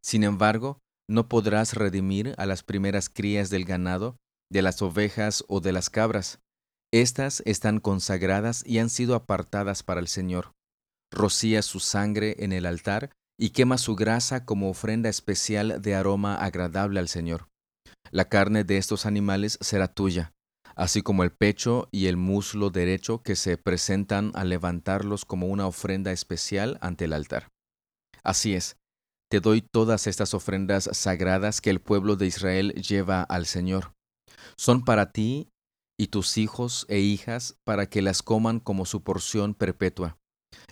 Sin 0.00 0.24
embargo, 0.24 0.78
no 1.08 1.28
podrás 1.28 1.74
redimir 1.74 2.34
a 2.38 2.46
las 2.46 2.62
primeras 2.62 3.10
crías 3.10 3.50
del 3.50 3.64
ganado, 3.64 4.16
de 4.50 4.62
las 4.62 4.80
ovejas 4.80 5.44
o 5.48 5.60
de 5.60 5.72
las 5.72 5.90
cabras, 5.90 6.38
estas 6.92 7.42
están 7.46 7.80
consagradas 7.80 8.62
y 8.66 8.78
han 8.78 8.90
sido 8.90 9.14
apartadas 9.14 9.82
para 9.82 10.00
el 10.00 10.08
Señor. 10.08 10.52
Rocía 11.10 11.62
su 11.62 11.80
sangre 11.80 12.36
en 12.38 12.52
el 12.52 12.66
altar 12.66 13.10
y 13.38 13.50
quema 13.50 13.78
su 13.78 13.96
grasa 13.96 14.44
como 14.44 14.70
ofrenda 14.70 15.08
especial 15.08 15.80
de 15.80 15.94
aroma 15.94 16.36
agradable 16.36 17.00
al 17.00 17.08
Señor. 17.08 17.48
La 18.10 18.28
carne 18.28 18.62
de 18.64 18.76
estos 18.76 19.06
animales 19.06 19.58
será 19.62 19.88
tuya, 19.88 20.32
así 20.76 21.02
como 21.02 21.24
el 21.24 21.32
pecho 21.32 21.88
y 21.90 22.06
el 22.06 22.16
muslo 22.16 22.70
derecho 22.70 23.22
que 23.22 23.36
se 23.36 23.56
presentan 23.56 24.30
al 24.34 24.50
levantarlos 24.50 25.24
como 25.24 25.46
una 25.46 25.66
ofrenda 25.66 26.12
especial 26.12 26.78
ante 26.82 27.06
el 27.06 27.14
altar. 27.14 27.48
Así 28.22 28.54
es, 28.54 28.76
te 29.30 29.40
doy 29.40 29.62
todas 29.62 30.06
estas 30.06 30.34
ofrendas 30.34 30.90
sagradas 30.92 31.62
que 31.62 31.70
el 31.70 31.80
pueblo 31.80 32.16
de 32.16 32.26
Israel 32.26 32.74
lleva 32.74 33.22
al 33.22 33.46
Señor. 33.46 33.92
Son 34.58 34.84
para 34.84 35.10
ti 35.10 35.48
y 35.98 36.08
tus 36.08 36.38
hijos 36.38 36.86
e 36.88 37.00
hijas 37.00 37.56
para 37.64 37.86
que 37.86 38.02
las 38.02 38.22
coman 38.22 38.60
como 38.60 38.86
su 38.86 39.02
porción 39.02 39.54
perpetua. 39.54 40.18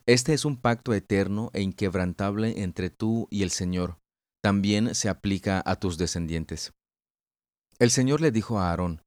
Este 0.06 0.32
es 0.34 0.44
un 0.44 0.56
pacto 0.56 0.92
eterno 0.94 1.50
e 1.52 1.62
inquebrantable 1.62 2.62
entre 2.62 2.90
tú 2.90 3.28
y 3.30 3.42
el 3.42 3.50
Señor. 3.50 3.98
También 4.42 4.94
se 4.94 5.08
aplica 5.08 5.62
a 5.64 5.76
tus 5.76 5.98
descendientes. 5.98 6.72
El 7.78 7.90
Señor 7.90 8.20
le 8.20 8.30
dijo 8.30 8.58
a 8.58 8.70
Aarón, 8.70 9.02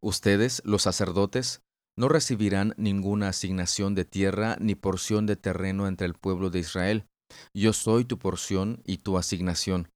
Ustedes, 0.00 0.62
los 0.64 0.82
sacerdotes, 0.82 1.62
no 1.96 2.08
recibirán 2.08 2.74
ninguna 2.76 3.28
asignación 3.28 3.94
de 3.94 4.04
tierra 4.04 4.56
ni 4.60 4.74
porción 4.74 5.26
de 5.26 5.36
terreno 5.36 5.86
entre 5.86 6.06
el 6.06 6.14
pueblo 6.14 6.50
de 6.50 6.58
Israel. 6.60 7.06
Yo 7.54 7.72
soy 7.72 8.04
tu 8.04 8.18
porción 8.18 8.82
y 8.84 8.98
tu 8.98 9.16
asignación. 9.16 9.90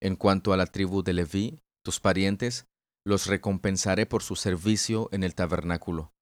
En 0.00 0.16
cuanto 0.16 0.52
a 0.52 0.56
la 0.56 0.66
tribu 0.66 1.02
de 1.02 1.12
Leví, 1.12 1.60
tus 1.82 2.00
parientes, 2.00 2.66
los 3.10 3.26
recompensaré 3.26 4.06
por 4.06 4.22
su 4.22 4.36
servicio 4.36 5.10
en 5.12 5.24
el 5.24 5.34
tabernáculo. 5.34 6.12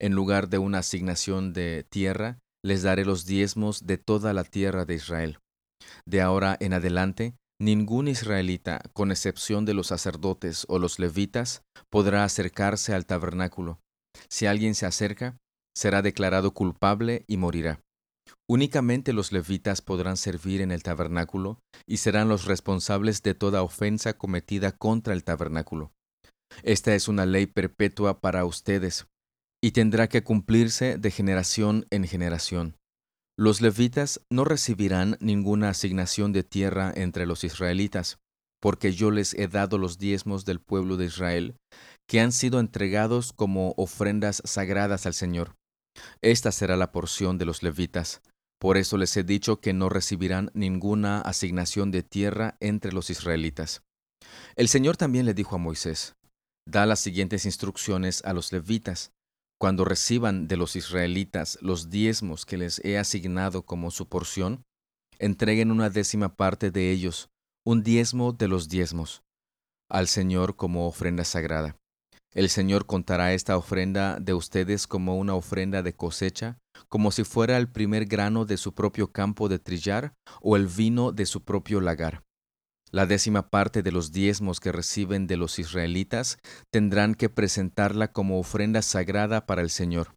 En 0.00 0.14
lugar 0.14 0.48
de 0.48 0.58
una 0.58 0.78
asignación 0.78 1.52
de 1.52 1.84
tierra, 1.88 2.38
les 2.64 2.82
daré 2.82 3.04
los 3.04 3.26
diezmos 3.26 3.86
de 3.86 3.98
toda 3.98 4.32
la 4.32 4.44
tierra 4.44 4.84
de 4.84 4.94
Israel. 4.94 5.38
De 6.06 6.20
ahora 6.22 6.56
en 6.58 6.72
adelante, 6.72 7.36
ningún 7.60 8.08
israelita, 8.08 8.80
con 8.94 9.10
excepción 9.10 9.64
de 9.64 9.74
los 9.74 9.88
sacerdotes 9.88 10.64
o 10.68 10.78
los 10.78 10.98
levitas, 10.98 11.62
podrá 11.90 12.24
acercarse 12.24 12.94
al 12.94 13.06
tabernáculo. 13.06 13.78
Si 14.28 14.46
alguien 14.46 14.74
se 14.74 14.86
acerca, 14.86 15.36
será 15.76 16.02
declarado 16.02 16.54
culpable 16.54 17.24
y 17.28 17.36
morirá. 17.36 17.80
Únicamente 18.48 19.12
los 19.12 19.32
levitas 19.32 19.82
podrán 19.82 20.16
servir 20.16 20.62
en 20.62 20.72
el 20.72 20.82
tabernáculo 20.82 21.60
y 21.86 21.98
serán 21.98 22.28
los 22.28 22.46
responsables 22.46 23.22
de 23.22 23.34
toda 23.34 23.62
ofensa 23.62 24.14
cometida 24.14 24.72
contra 24.72 25.12
el 25.12 25.24
tabernáculo. 25.24 25.92
Esta 26.62 26.94
es 26.94 27.08
una 27.08 27.26
ley 27.26 27.46
perpetua 27.46 28.20
para 28.20 28.44
ustedes 28.44 29.06
y 29.62 29.72
tendrá 29.72 30.08
que 30.08 30.22
cumplirse 30.22 30.98
de 30.98 31.10
generación 31.10 31.86
en 31.90 32.06
generación. 32.06 32.76
Los 33.36 33.60
levitas 33.60 34.20
no 34.30 34.44
recibirán 34.44 35.16
ninguna 35.20 35.70
asignación 35.70 36.32
de 36.32 36.42
tierra 36.42 36.92
entre 36.94 37.26
los 37.26 37.44
israelitas, 37.44 38.18
porque 38.60 38.92
yo 38.92 39.10
les 39.10 39.34
he 39.34 39.46
dado 39.46 39.78
los 39.78 39.98
diezmos 39.98 40.44
del 40.44 40.60
pueblo 40.60 40.96
de 40.96 41.06
Israel, 41.06 41.56
que 42.08 42.20
han 42.20 42.32
sido 42.32 42.58
entregados 42.58 43.32
como 43.32 43.74
ofrendas 43.76 44.42
sagradas 44.44 45.06
al 45.06 45.14
Señor. 45.14 45.54
Esta 46.20 46.50
será 46.52 46.76
la 46.76 46.90
porción 46.90 47.38
de 47.38 47.44
los 47.44 47.62
levitas, 47.62 48.22
por 48.60 48.76
eso 48.76 48.96
les 48.96 49.16
he 49.16 49.22
dicho 49.22 49.60
que 49.60 49.72
no 49.72 49.88
recibirán 49.88 50.50
ninguna 50.52 51.20
asignación 51.20 51.92
de 51.92 52.02
tierra 52.02 52.56
entre 52.58 52.92
los 52.92 53.08
israelitas. 53.10 53.82
El 54.56 54.68
Señor 54.68 54.96
también 54.96 55.26
le 55.26 55.34
dijo 55.34 55.54
a 55.54 55.58
Moisés, 55.58 56.16
Da 56.70 56.84
las 56.84 57.00
siguientes 57.00 57.46
instrucciones 57.46 58.22
a 58.26 58.34
los 58.34 58.52
levitas. 58.52 59.10
Cuando 59.58 59.86
reciban 59.86 60.48
de 60.48 60.58
los 60.58 60.76
israelitas 60.76 61.58
los 61.62 61.88
diezmos 61.88 62.44
que 62.44 62.58
les 62.58 62.84
he 62.84 62.98
asignado 62.98 63.62
como 63.62 63.90
su 63.90 64.06
porción, 64.06 64.64
entreguen 65.18 65.70
una 65.70 65.88
décima 65.88 66.36
parte 66.36 66.70
de 66.70 66.90
ellos, 66.90 67.30
un 67.64 67.82
diezmo 67.82 68.34
de 68.34 68.48
los 68.48 68.68
diezmos, 68.68 69.22
al 69.88 70.08
Señor 70.08 70.56
como 70.56 70.86
ofrenda 70.86 71.24
sagrada. 71.24 71.74
El 72.34 72.50
Señor 72.50 72.84
contará 72.84 73.32
esta 73.32 73.56
ofrenda 73.56 74.20
de 74.20 74.34
ustedes 74.34 74.86
como 74.86 75.16
una 75.16 75.34
ofrenda 75.34 75.82
de 75.82 75.94
cosecha, 75.94 76.58
como 76.90 77.12
si 77.12 77.24
fuera 77.24 77.56
el 77.56 77.70
primer 77.70 78.04
grano 78.04 78.44
de 78.44 78.58
su 78.58 78.74
propio 78.74 79.10
campo 79.10 79.48
de 79.48 79.58
trillar 79.58 80.12
o 80.42 80.54
el 80.54 80.66
vino 80.66 81.12
de 81.12 81.24
su 81.24 81.42
propio 81.42 81.80
lagar. 81.80 82.27
La 82.90 83.06
décima 83.06 83.50
parte 83.50 83.82
de 83.82 83.92
los 83.92 84.12
diezmos 84.12 84.60
que 84.60 84.72
reciben 84.72 85.26
de 85.26 85.36
los 85.36 85.58
israelitas 85.58 86.38
tendrán 86.70 87.14
que 87.14 87.28
presentarla 87.28 88.12
como 88.12 88.38
ofrenda 88.38 88.82
sagrada 88.82 89.46
para 89.46 89.62
el 89.62 89.70
Señor. 89.70 90.14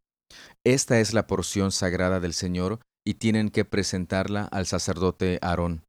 Esta 0.63 0.99
es 0.99 1.13
la 1.13 1.27
porción 1.27 1.71
sagrada 1.71 2.19
del 2.19 2.33
Señor 2.33 2.79
y 3.05 3.15
tienen 3.15 3.49
que 3.49 3.65
presentarla 3.65 4.45
al 4.45 4.65
sacerdote 4.67 5.39
Aarón. 5.41 5.83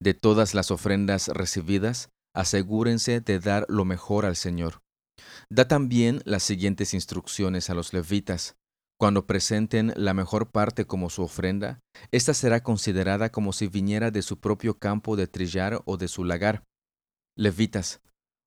De 0.00 0.14
todas 0.14 0.54
las 0.54 0.70
ofrendas 0.70 1.28
recibidas, 1.28 2.10
asegúrense 2.34 3.20
de 3.20 3.40
dar 3.40 3.66
lo 3.68 3.84
mejor 3.84 4.24
al 4.24 4.36
Señor. 4.36 4.80
Da 5.50 5.68
también 5.68 6.22
las 6.24 6.42
siguientes 6.42 6.94
instrucciones 6.94 7.70
a 7.70 7.74
los 7.74 7.92
levitas. 7.92 8.56
Cuando 9.00 9.24
presenten 9.24 9.94
la 9.96 10.12
mejor 10.12 10.50
parte 10.50 10.84
como 10.84 11.08
su 11.08 11.22
ofrenda, 11.22 11.80
ésta 12.12 12.34
será 12.34 12.62
considerada 12.62 13.32
como 13.32 13.54
si 13.54 13.66
viniera 13.66 14.10
de 14.10 14.20
su 14.20 14.40
propio 14.40 14.78
campo 14.78 15.16
de 15.16 15.26
trillar 15.26 15.80
o 15.86 15.96
de 15.96 16.06
su 16.06 16.22
lagar. 16.22 16.64
Levitas, 17.34 18.02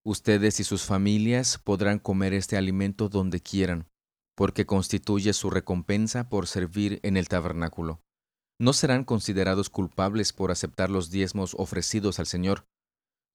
ustedes 0.06 0.60
y 0.60 0.64
sus 0.64 0.84
familias 0.84 1.58
podrán 1.58 1.98
comer 1.98 2.34
este 2.34 2.56
alimento 2.56 3.10
donde 3.10 3.40
quieran, 3.40 3.88
porque 4.36 4.68
constituye 4.68 5.34
su 5.34 5.50
recompensa 5.50 6.30
por 6.30 6.46
servir 6.46 7.00
en 7.02 7.18
el 7.18 7.30
tabernáculo. 7.30 8.04
No 8.60 8.74
serán 8.74 9.06
considerados 9.06 9.72
culpables 9.72 10.34
por 10.34 10.52
aceptar 10.52 10.92
los 10.92 11.10
diezmos 11.10 11.56
ofrecidos 11.58 12.20
al 12.20 12.28
Señor, 12.28 12.68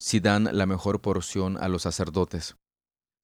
si 0.01 0.21
dan 0.21 0.57
la 0.57 0.67
mejor 0.67 1.01
porción 1.01 1.57
a 1.57 1.67
los 1.67 1.83
sacerdotes. 1.83 2.55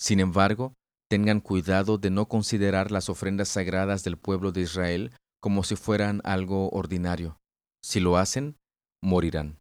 Sin 0.00 0.18
embargo, 0.18 0.74
tengan 1.08 1.40
cuidado 1.40 1.98
de 1.98 2.10
no 2.10 2.26
considerar 2.26 2.90
las 2.90 3.08
ofrendas 3.08 3.48
sagradas 3.48 4.04
del 4.04 4.18
pueblo 4.18 4.52
de 4.52 4.62
Israel 4.62 5.12
como 5.40 5.62
si 5.62 5.76
fueran 5.76 6.20
algo 6.24 6.70
ordinario. 6.70 7.38
Si 7.82 8.00
lo 8.00 8.16
hacen, 8.16 8.58
morirán. 9.02 9.60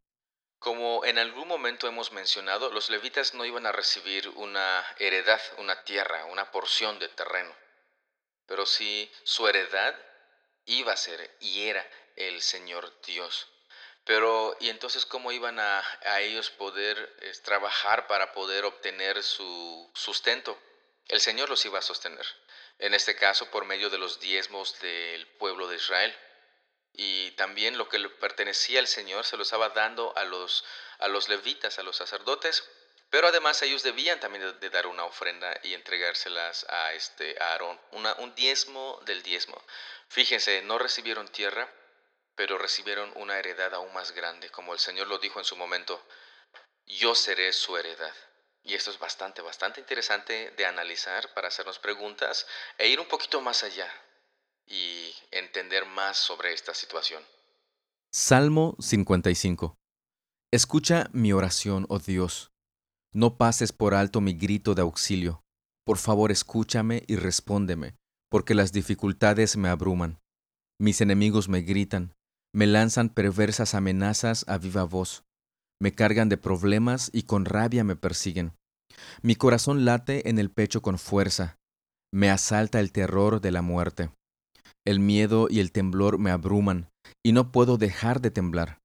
Como 0.59 1.03
en 1.03 1.17
algún 1.17 1.49
momento 1.49 1.89
hemos 1.89 2.13
mencionado, 2.13 2.71
los 2.71 2.89
levitas 2.89 3.33
no 3.33 3.43
iban 3.43 3.65
a 3.65 3.73
recibir 3.73 4.29
una 4.29 4.81
heredad, 4.97 5.41
una 5.57 5.83
tierra, 5.83 6.23
una 6.25 6.51
porción 6.51 6.99
de 6.99 7.09
terreno, 7.09 7.53
pero 8.45 8.65
sí 8.65 9.11
su 9.25 9.45
heredad 9.45 9.93
iba 10.65 10.93
a 10.93 10.97
ser 10.97 11.35
y 11.41 11.63
era 11.63 11.85
el 12.15 12.41
Señor 12.41 12.93
Dios. 13.05 13.49
Pero, 14.05 14.55
¿y 14.59 14.69
entonces 14.69 15.05
cómo 15.05 15.31
iban 15.31 15.59
a, 15.59 15.83
ellos 16.19 16.49
poder 16.49 16.97
trabajar 17.43 18.07
para 18.07 18.33
poder 18.33 18.65
obtener 18.65 19.23
su 19.23 19.91
sustento? 19.93 20.57
El 21.07 21.19
Señor 21.19 21.49
los 21.49 21.65
iba 21.65 21.79
a 21.79 21.81
sostener, 21.81 22.25
en 22.79 22.93
este 22.93 23.15
caso 23.15 23.49
por 23.51 23.65
medio 23.65 23.89
de 23.89 23.97
los 23.97 24.19
diezmos 24.19 24.79
del 24.79 25.27
pueblo 25.37 25.67
de 25.67 25.75
Israel. 25.75 26.15
Y 26.93 27.31
también 27.31 27.77
lo 27.77 27.89
que 27.89 27.99
le 27.99 28.09
pertenecía 28.09 28.79
al 28.79 28.87
Señor 28.87 29.25
se 29.25 29.35
lo 29.35 29.43
estaba 29.43 29.69
dando 29.69 30.15
a 30.15 30.23
los, 30.25 30.63
a 30.99 31.07
los 31.07 31.27
levitas, 31.27 31.79
a 31.79 31.83
los 31.83 31.97
sacerdotes, 31.97 32.63
pero 33.09 33.27
además 33.27 33.61
ellos 33.61 33.83
debían 33.83 34.19
también 34.19 34.59
de, 34.59 34.69
dar 34.69 34.87
una 34.87 35.05
ofrenda 35.05 35.59
y 35.63 35.75
entregárselas 35.75 36.65
a, 36.69 36.93
este, 36.93 37.35
a 37.39 37.51
Aarón, 37.51 37.79
una, 37.91 38.13
un 38.15 38.33
diezmo 38.33 38.99
del 39.05 39.21
diezmo. 39.21 39.61
Fíjense, 40.07 40.63
no 40.63 40.79
recibieron 40.79 41.27
tierra, 41.27 41.71
pero 42.35 42.57
recibieron 42.57 43.11
una 43.15 43.37
heredad 43.37 43.73
aún 43.75 43.93
más 43.93 44.13
grande, 44.13 44.49
como 44.49 44.73
el 44.73 44.79
Señor 44.79 45.07
lo 45.07 45.19
dijo 45.19 45.37
en 45.39 45.45
su 45.45 45.55
momento, 45.55 46.03
yo 46.85 47.13
seré 47.13 47.53
su 47.53 47.77
heredad. 47.77 48.15
Y 48.63 48.73
esto 48.75 48.91
es 48.91 48.99
bastante, 48.99 49.41
bastante 49.41 49.81
interesante 49.81 50.51
de 50.51 50.65
analizar 50.65 51.33
para 51.33 51.49
hacernos 51.49 51.79
preguntas 51.79 52.47
e 52.77 52.87
ir 52.87 52.99
un 52.99 53.07
poquito 53.07 53.41
más 53.41 53.63
allá 53.63 53.87
y 54.65 55.13
entender 55.31 55.85
más 55.85 56.17
sobre 56.17 56.53
esta 56.53 56.73
situación. 56.73 57.21
Salmo 58.11 58.77
55. 58.79 59.75
Escucha 60.51 61.09
mi 61.11 61.33
oración, 61.33 61.85
oh 61.89 61.99
Dios. 61.99 62.51
No 63.11 63.37
pases 63.37 63.73
por 63.73 63.93
alto 63.93 64.21
mi 64.21 64.33
grito 64.33 64.75
de 64.75 64.83
auxilio. 64.83 65.43
Por 65.85 65.97
favor, 65.97 66.31
escúchame 66.31 67.03
y 67.07 67.17
respóndeme, 67.17 67.95
porque 68.29 68.55
las 68.55 68.71
dificultades 68.71 69.57
me 69.57 69.69
abruman. 69.69 70.19
Mis 70.79 71.01
enemigos 71.01 71.49
me 71.49 71.61
gritan, 71.61 72.15
me 72.53 72.67
lanzan 72.67 73.09
perversas 73.09 73.73
amenazas 73.73 74.45
a 74.47 74.57
viva 74.57 74.83
voz. 74.83 75.23
Me 75.83 75.93
cargan 75.93 76.29
de 76.29 76.37
problemas 76.37 77.09
y 77.11 77.23
con 77.23 77.43
rabia 77.43 77.83
me 77.83 77.97
persiguen. 77.97 78.53
Mi 79.21 79.35
corazón 79.35 79.83
late 79.83 80.29
en 80.29 80.39
el 80.39 80.49
pecho 80.49 80.81
con 80.81 80.97
fuerza. 80.97 81.57
Me 82.09 82.29
asalta 82.29 82.79
el 82.79 82.93
terror 82.93 83.41
de 83.41 83.51
la 83.51 83.61
muerte. 83.61 84.09
El 84.87 85.01
miedo 85.01 85.47
y 85.49 85.59
el 85.59 85.73
temblor 85.73 86.19
me 86.19 86.31
abruman, 86.31 86.87
y 87.21 87.33
no 87.33 87.51
puedo 87.51 87.77
dejar 87.77 88.21
de 88.21 88.31
temblar. 88.31 88.79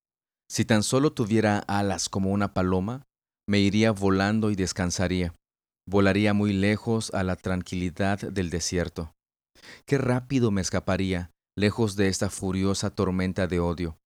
Si 0.50 0.64
tan 0.64 0.83
solo 0.83 1.12
tuviera 1.12 1.61
alas 1.69 2.09
como 2.09 2.33
una 2.33 2.52
paloma, 2.52 3.05
me 3.49 3.61
iría 3.61 3.93
volando 3.93 4.50
y 4.50 4.57
descansaría. 4.57 5.37
Volaría 5.88 6.35
muy 6.35 6.52
lejos 6.52 7.14
a 7.14 7.23
la 7.23 7.37
tranquilidad 7.37 8.19
del 8.19 8.50
desierto. 8.50 9.14
Qué 9.87 9.99
rápido 9.99 10.50
me 10.50 10.62
escaparía, 10.62 11.31
lejos 11.57 11.95
de 11.95 12.09
esta 12.09 12.28
furiosa 12.28 12.90
tormenta 12.90 13.47
de 13.47 13.61
odio. 13.61 13.97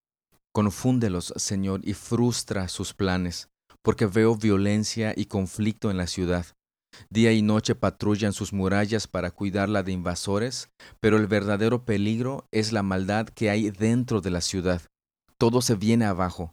Confúndelos, 0.54 1.32
Señor, 1.36 1.80
y 1.82 1.94
frustra 1.94 2.68
sus 2.68 2.92
planes, 2.92 3.48
porque 3.82 4.06
veo 4.06 4.36
violencia 4.36 5.14
y 5.16 5.24
conflicto 5.24 5.90
en 5.90 5.96
la 5.96 6.06
ciudad. 6.06 6.46
Día 7.08 7.32
y 7.32 7.40
noche 7.40 7.74
patrullan 7.74 8.34
sus 8.34 8.52
murallas 8.52 9.06
para 9.06 9.30
cuidarla 9.30 9.82
de 9.82 9.92
invasores, 9.92 10.68
pero 11.00 11.16
el 11.16 11.26
verdadero 11.26 11.84
peligro 11.84 12.46
es 12.50 12.72
la 12.72 12.82
maldad 12.82 13.28
que 13.28 13.48
hay 13.48 13.70
dentro 13.70 14.20
de 14.20 14.30
la 14.30 14.42
ciudad. 14.42 14.82
Todo 15.38 15.62
se 15.62 15.74
viene 15.74 16.04
abajo. 16.04 16.52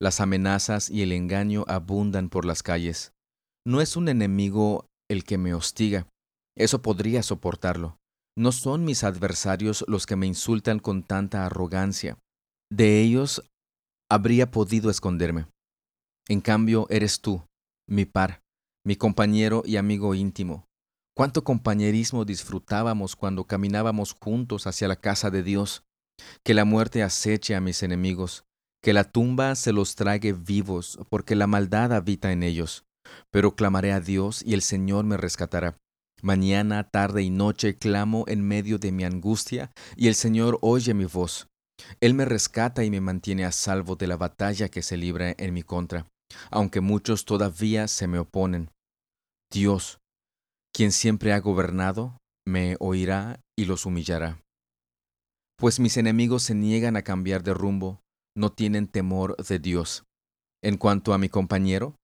Las 0.00 0.20
amenazas 0.20 0.90
y 0.90 1.02
el 1.02 1.12
engaño 1.12 1.64
abundan 1.68 2.30
por 2.30 2.46
las 2.46 2.62
calles. 2.62 3.12
No 3.66 3.80
es 3.80 3.96
un 3.96 4.08
enemigo 4.08 4.86
el 5.08 5.24
que 5.24 5.38
me 5.38 5.54
hostiga. 5.54 6.08
Eso 6.56 6.82
podría 6.82 7.22
soportarlo. 7.22 7.98
No 8.36 8.52
son 8.52 8.84
mis 8.84 9.04
adversarios 9.04 9.84
los 9.86 10.06
que 10.06 10.16
me 10.16 10.26
insultan 10.26 10.78
con 10.78 11.02
tanta 11.02 11.46
arrogancia. 11.46 12.18
De 12.76 13.00
ellos 13.00 13.40
habría 14.10 14.50
podido 14.50 14.90
esconderme. 14.90 15.46
En 16.26 16.40
cambio, 16.40 16.88
eres 16.90 17.20
tú, 17.20 17.44
mi 17.88 18.04
par, 18.04 18.42
mi 18.84 18.96
compañero 18.96 19.62
y 19.64 19.76
amigo 19.76 20.12
íntimo. 20.16 20.66
Cuánto 21.16 21.44
compañerismo 21.44 22.24
disfrutábamos 22.24 23.14
cuando 23.14 23.44
caminábamos 23.44 24.16
juntos 24.20 24.66
hacia 24.66 24.88
la 24.88 24.96
casa 24.96 25.30
de 25.30 25.44
Dios. 25.44 25.84
Que 26.42 26.52
la 26.52 26.64
muerte 26.64 27.04
aceche 27.04 27.54
a 27.54 27.60
mis 27.60 27.84
enemigos, 27.84 28.44
que 28.82 28.92
la 28.92 29.04
tumba 29.04 29.54
se 29.54 29.72
los 29.72 29.94
trague 29.94 30.32
vivos, 30.32 30.98
porque 31.10 31.36
la 31.36 31.46
maldad 31.46 31.92
habita 31.92 32.32
en 32.32 32.42
ellos. 32.42 32.84
Pero 33.30 33.54
clamaré 33.54 33.92
a 33.92 34.00
Dios 34.00 34.42
y 34.44 34.52
el 34.52 34.62
Señor 34.62 35.04
me 35.04 35.16
rescatará. 35.16 35.76
Mañana, 36.22 36.90
tarde 36.90 37.22
y 37.22 37.30
noche 37.30 37.76
clamo 37.76 38.24
en 38.26 38.44
medio 38.44 38.78
de 38.78 38.90
mi 38.90 39.04
angustia, 39.04 39.70
y 39.94 40.08
el 40.08 40.16
Señor 40.16 40.58
oye 40.60 40.92
mi 40.92 41.04
voz. 41.04 41.46
Él 42.00 42.14
me 42.14 42.24
rescata 42.24 42.84
y 42.84 42.90
me 42.90 43.00
mantiene 43.00 43.44
a 43.44 43.52
salvo 43.52 43.96
de 43.96 44.06
la 44.06 44.16
batalla 44.16 44.68
que 44.68 44.82
se 44.82 44.96
libra 44.96 45.34
en 45.36 45.54
mi 45.54 45.62
contra, 45.62 46.06
aunque 46.50 46.80
muchos 46.80 47.24
todavía 47.24 47.88
se 47.88 48.06
me 48.06 48.18
oponen. 48.18 48.70
Dios, 49.52 50.00
quien 50.72 50.92
siempre 50.92 51.32
ha 51.32 51.40
gobernado, 51.40 52.18
me 52.46 52.76
oirá 52.80 53.40
y 53.56 53.64
los 53.64 53.86
humillará. 53.86 54.40
Pues 55.56 55.80
mis 55.80 55.96
enemigos 55.96 56.42
se 56.42 56.54
niegan 56.54 56.96
a 56.96 57.02
cambiar 57.02 57.42
de 57.42 57.54
rumbo, 57.54 58.00
no 58.36 58.52
tienen 58.52 58.88
temor 58.88 59.36
de 59.36 59.58
Dios. 59.58 60.04
En 60.62 60.76
cuanto 60.76 61.14
a 61.14 61.18
mi 61.18 61.28
compañero, 61.28 61.94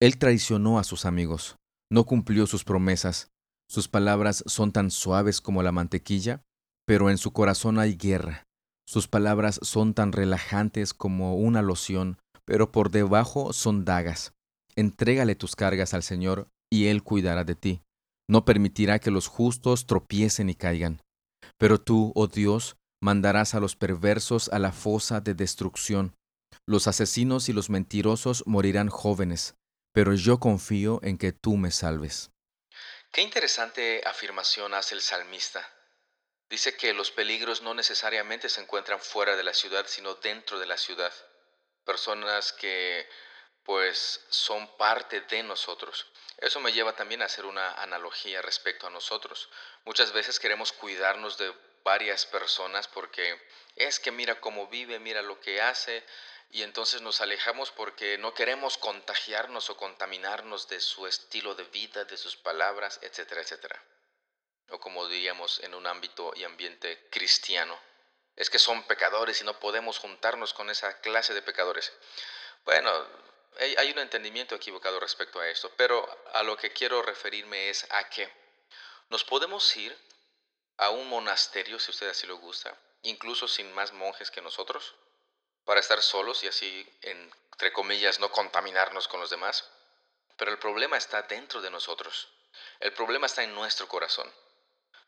él 0.00 0.18
traicionó 0.18 0.78
a 0.78 0.84
sus 0.84 1.04
amigos, 1.04 1.56
no 1.90 2.04
cumplió 2.04 2.46
sus 2.46 2.64
promesas, 2.64 3.28
sus 3.68 3.88
palabras 3.88 4.44
son 4.46 4.72
tan 4.72 4.90
suaves 4.90 5.40
como 5.40 5.62
la 5.62 5.72
mantequilla, 5.72 6.42
pero 6.86 7.10
en 7.10 7.18
su 7.18 7.32
corazón 7.32 7.78
hay 7.78 7.96
guerra. 7.96 8.44
Sus 8.86 9.08
palabras 9.08 9.60
son 9.62 9.94
tan 9.94 10.12
relajantes 10.12 10.94
como 10.94 11.36
una 11.36 11.62
loción, 11.62 12.18
pero 12.44 12.72
por 12.72 12.90
debajo 12.90 13.52
son 13.52 13.84
dagas. 13.84 14.32
Entrégale 14.74 15.34
tus 15.34 15.56
cargas 15.56 15.94
al 15.94 16.02
Señor, 16.02 16.48
y 16.70 16.86
Él 16.86 17.02
cuidará 17.02 17.44
de 17.44 17.54
ti. 17.54 17.82
No 18.28 18.44
permitirá 18.44 18.98
que 18.98 19.10
los 19.10 19.26
justos 19.26 19.86
tropiecen 19.86 20.48
y 20.48 20.54
caigan. 20.54 21.02
Pero 21.58 21.80
tú, 21.80 22.12
oh 22.14 22.26
Dios, 22.26 22.76
mandarás 23.02 23.54
a 23.54 23.60
los 23.60 23.76
perversos 23.76 24.48
a 24.48 24.58
la 24.58 24.72
fosa 24.72 25.20
de 25.20 25.34
destrucción. 25.34 26.14
Los 26.66 26.86
asesinos 26.86 27.48
y 27.48 27.52
los 27.52 27.68
mentirosos 27.68 28.44
morirán 28.46 28.88
jóvenes, 28.88 29.54
pero 29.92 30.14
yo 30.14 30.38
confío 30.38 31.00
en 31.02 31.18
que 31.18 31.32
tú 31.32 31.56
me 31.56 31.70
salves. 31.70 32.30
Qué 33.12 33.22
interesante 33.22 34.02
afirmación 34.06 34.72
hace 34.72 34.94
el 34.94 35.02
salmista. 35.02 35.60
Dice 36.52 36.76
que 36.76 36.92
los 36.92 37.10
peligros 37.10 37.62
no 37.62 37.72
necesariamente 37.72 38.50
se 38.50 38.60
encuentran 38.60 39.00
fuera 39.00 39.36
de 39.36 39.42
la 39.42 39.54
ciudad, 39.54 39.86
sino 39.86 40.16
dentro 40.16 40.58
de 40.58 40.66
la 40.66 40.76
ciudad. 40.76 41.10
Personas 41.86 42.52
que 42.52 43.08
pues 43.64 44.20
son 44.28 44.76
parte 44.76 45.22
de 45.22 45.42
nosotros. 45.44 46.12
Eso 46.36 46.60
me 46.60 46.74
lleva 46.74 46.94
también 46.94 47.22
a 47.22 47.24
hacer 47.24 47.46
una 47.46 47.72
analogía 47.80 48.42
respecto 48.42 48.86
a 48.86 48.90
nosotros. 48.90 49.48
Muchas 49.86 50.12
veces 50.12 50.38
queremos 50.38 50.72
cuidarnos 50.72 51.38
de 51.38 51.54
varias 51.84 52.26
personas 52.26 52.86
porque 52.86 53.40
es 53.76 53.98
que 53.98 54.10
mira 54.10 54.38
cómo 54.38 54.66
vive, 54.66 54.98
mira 54.98 55.22
lo 55.22 55.40
que 55.40 55.62
hace, 55.62 56.04
y 56.50 56.64
entonces 56.64 57.00
nos 57.00 57.22
alejamos 57.22 57.70
porque 57.70 58.18
no 58.18 58.34
queremos 58.34 58.76
contagiarnos 58.76 59.70
o 59.70 59.78
contaminarnos 59.78 60.68
de 60.68 60.80
su 60.80 61.06
estilo 61.06 61.54
de 61.54 61.64
vida, 61.64 62.04
de 62.04 62.18
sus 62.18 62.36
palabras, 62.36 62.98
etcétera, 63.00 63.40
etcétera. 63.40 63.82
O 64.72 64.80
como 64.80 65.06
diríamos 65.06 65.60
en 65.60 65.74
un 65.74 65.86
ámbito 65.86 66.32
y 66.34 66.44
ambiente 66.44 67.08
cristiano, 67.10 67.78
es 68.36 68.48
que 68.48 68.58
son 68.58 68.82
pecadores 68.84 69.40
y 69.40 69.44
no 69.44 69.60
podemos 69.60 69.98
juntarnos 69.98 70.54
con 70.54 70.70
esa 70.70 71.00
clase 71.00 71.34
de 71.34 71.42
pecadores. 71.42 71.92
Bueno, 72.64 72.90
hay 73.60 73.90
un 73.90 73.98
entendimiento 73.98 74.54
equivocado 74.54 74.98
respecto 74.98 75.40
a 75.40 75.48
esto, 75.48 75.70
pero 75.76 76.08
a 76.32 76.42
lo 76.42 76.56
que 76.56 76.72
quiero 76.72 77.02
referirme 77.02 77.68
es 77.68 77.86
a 77.90 78.08
que 78.08 78.32
nos 79.10 79.24
podemos 79.24 79.76
ir 79.76 79.94
a 80.78 80.88
un 80.88 81.06
monasterio, 81.08 81.78
si 81.78 81.90
usted 81.90 82.08
así 82.08 82.26
lo 82.26 82.38
gusta, 82.38 82.74
incluso 83.02 83.46
sin 83.46 83.70
más 83.74 83.92
monjes 83.92 84.30
que 84.30 84.40
nosotros, 84.40 84.94
para 85.66 85.80
estar 85.80 86.00
solos 86.00 86.42
y 86.44 86.48
así, 86.48 86.88
entre 87.02 87.72
comillas, 87.74 88.20
no 88.20 88.32
contaminarnos 88.32 89.06
con 89.06 89.20
los 89.20 89.28
demás. 89.28 89.68
Pero 90.38 90.50
el 90.50 90.58
problema 90.58 90.96
está 90.96 91.20
dentro 91.22 91.60
de 91.60 91.70
nosotros. 91.70 92.28
El 92.80 92.94
problema 92.94 93.26
está 93.26 93.42
en 93.42 93.54
nuestro 93.54 93.86
corazón. 93.86 94.32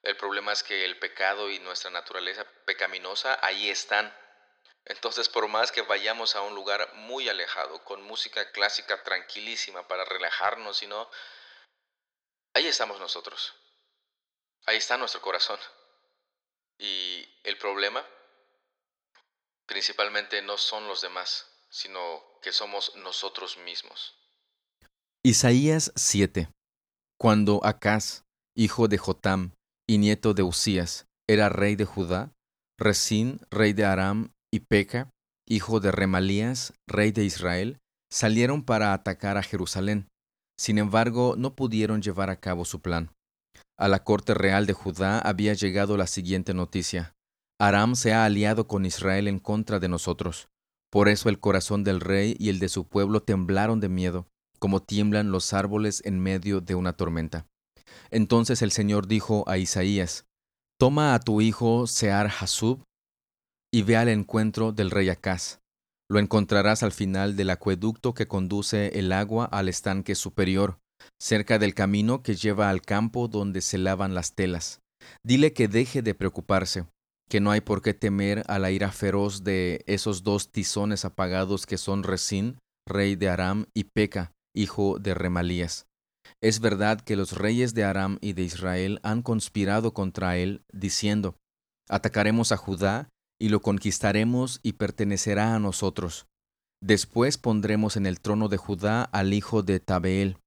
El 0.04 0.16
problema 0.16 0.52
es 0.52 0.62
que 0.62 0.84
el 0.84 0.98
pecado 0.98 1.50
y 1.50 1.58
nuestra 1.58 1.90
naturaleza 1.90 2.46
pecaminosa 2.64 3.38
ahí 3.42 3.68
están 3.70 4.12
entonces, 4.86 5.28
por 5.30 5.48
más 5.48 5.72
que 5.72 5.82
vayamos 5.82 6.36
a 6.36 6.42
un 6.42 6.54
lugar 6.54 6.92
muy 6.94 7.28
alejado, 7.28 7.82
con 7.84 8.02
música 8.02 8.50
clásica 8.52 9.02
tranquilísima 9.02 9.88
para 9.88 10.04
relajarnos, 10.04 10.82
y 10.82 10.86
no, 10.86 11.08
ahí 12.52 12.66
estamos 12.66 13.00
nosotros. 13.00 13.54
Ahí 14.66 14.76
está 14.76 14.96
nuestro 14.98 15.22
corazón. 15.22 15.58
Y 16.78 17.26
el 17.44 17.56
problema 17.56 18.04
principalmente 19.66 20.42
no 20.42 20.58
son 20.58 20.86
los 20.86 21.00
demás, 21.00 21.46
sino 21.70 22.22
que 22.42 22.52
somos 22.52 22.94
nosotros 22.96 23.56
mismos. 23.58 24.14
Isaías 25.22 25.92
7. 25.96 26.50
Cuando 27.16 27.64
Acaz, 27.64 28.24
hijo 28.54 28.88
de 28.88 28.98
Jotam 28.98 29.54
y 29.88 29.98
nieto 29.98 30.34
de 30.34 30.42
Usías, 30.42 31.06
era 31.28 31.48
rey 31.48 31.76
de 31.76 31.84
Judá, 31.84 32.32
Resín, 32.78 33.40
rey 33.50 33.72
de 33.72 33.84
Aram, 33.84 34.32
y 34.52 34.60
Peca, 34.60 35.10
hijo 35.46 35.80
de 35.80 35.92
Remalías, 35.92 36.72
rey 36.86 37.12
de 37.12 37.24
Israel, 37.24 37.78
salieron 38.10 38.62
para 38.62 38.92
atacar 38.92 39.36
a 39.36 39.42
Jerusalén. 39.42 40.08
Sin 40.58 40.78
embargo, 40.78 41.34
no 41.36 41.54
pudieron 41.54 42.02
llevar 42.02 42.30
a 42.30 42.40
cabo 42.40 42.64
su 42.64 42.80
plan. 42.80 43.10
A 43.76 43.88
la 43.88 44.04
corte 44.04 44.34
real 44.34 44.66
de 44.66 44.72
Judá 44.72 45.18
había 45.18 45.52
llegado 45.54 45.96
la 45.96 46.06
siguiente 46.06 46.54
noticia. 46.54 47.14
Aram 47.60 47.96
se 47.96 48.12
ha 48.12 48.24
aliado 48.24 48.68
con 48.68 48.86
Israel 48.86 49.26
en 49.26 49.38
contra 49.38 49.80
de 49.80 49.88
nosotros. 49.88 50.48
Por 50.90 51.08
eso 51.08 51.28
el 51.28 51.40
corazón 51.40 51.82
del 51.82 52.00
rey 52.00 52.36
y 52.38 52.50
el 52.50 52.60
de 52.60 52.68
su 52.68 52.86
pueblo 52.86 53.22
temblaron 53.22 53.80
de 53.80 53.88
miedo, 53.88 54.28
como 54.60 54.80
tiemblan 54.80 55.32
los 55.32 55.52
árboles 55.52 56.02
en 56.04 56.20
medio 56.20 56.60
de 56.60 56.76
una 56.76 56.92
tormenta. 56.92 57.46
Entonces 58.10 58.62
el 58.62 58.72
Señor 58.72 59.06
dijo 59.06 59.44
a 59.48 59.58
Isaías, 59.58 60.26
Toma 60.78 61.14
a 61.14 61.20
tu 61.20 61.40
hijo 61.40 61.86
Sear 61.86 62.26
Hasub, 62.28 62.82
y 63.72 63.82
ve 63.82 63.96
al 63.96 64.08
encuentro 64.08 64.72
del 64.72 64.90
rey 64.90 65.08
Acaz. 65.08 65.60
Lo 66.08 66.18
encontrarás 66.18 66.82
al 66.82 66.92
final 66.92 67.34
del 67.36 67.50
acueducto 67.50 68.14
que 68.14 68.28
conduce 68.28 68.98
el 68.98 69.12
agua 69.12 69.46
al 69.46 69.68
estanque 69.68 70.14
superior, 70.14 70.78
cerca 71.20 71.58
del 71.58 71.74
camino 71.74 72.22
que 72.22 72.34
lleva 72.34 72.70
al 72.70 72.82
campo 72.82 73.26
donde 73.28 73.60
se 73.62 73.78
lavan 73.78 74.14
las 74.14 74.34
telas. 74.34 74.80
Dile 75.24 75.52
que 75.52 75.68
deje 75.68 76.02
de 76.02 76.14
preocuparse, 76.14 76.86
que 77.28 77.40
no 77.40 77.50
hay 77.50 77.60
por 77.60 77.82
qué 77.82 77.94
temer 77.94 78.44
a 78.46 78.58
la 78.58 78.70
ira 78.70 78.92
feroz 78.92 79.44
de 79.44 79.82
esos 79.86 80.22
dos 80.22 80.52
tizones 80.52 81.04
apagados 81.04 81.66
que 81.66 81.78
son 81.78 82.02
Resín, 82.02 82.58
rey 82.86 83.16
de 83.16 83.28
Aram, 83.28 83.66
y 83.74 83.84
Peca, 83.84 84.32
hijo 84.54 84.98
de 84.98 85.14
Remalías. 85.14 85.86
Es 86.40 86.60
verdad 86.60 87.00
que 87.00 87.16
los 87.16 87.32
reyes 87.32 87.74
de 87.74 87.84
Aram 87.84 88.18
y 88.20 88.32
de 88.34 88.42
Israel 88.42 89.00
han 89.02 89.22
conspirado 89.22 89.94
contra 89.94 90.36
él, 90.36 90.64
diciendo, 90.72 91.36
Atacaremos 91.88 92.52
a 92.52 92.56
Judá 92.56 93.08
y 93.40 93.48
lo 93.48 93.60
conquistaremos 93.60 94.60
y 94.62 94.74
pertenecerá 94.74 95.54
a 95.54 95.58
nosotros. 95.58 96.26
Después 96.82 97.38
pondremos 97.38 97.96
en 97.96 98.06
el 98.06 98.20
trono 98.20 98.48
de 98.48 98.56
Judá 98.56 99.04
al 99.04 99.32
hijo 99.32 99.62
de 99.62 99.80
Tabeel. 99.80 100.38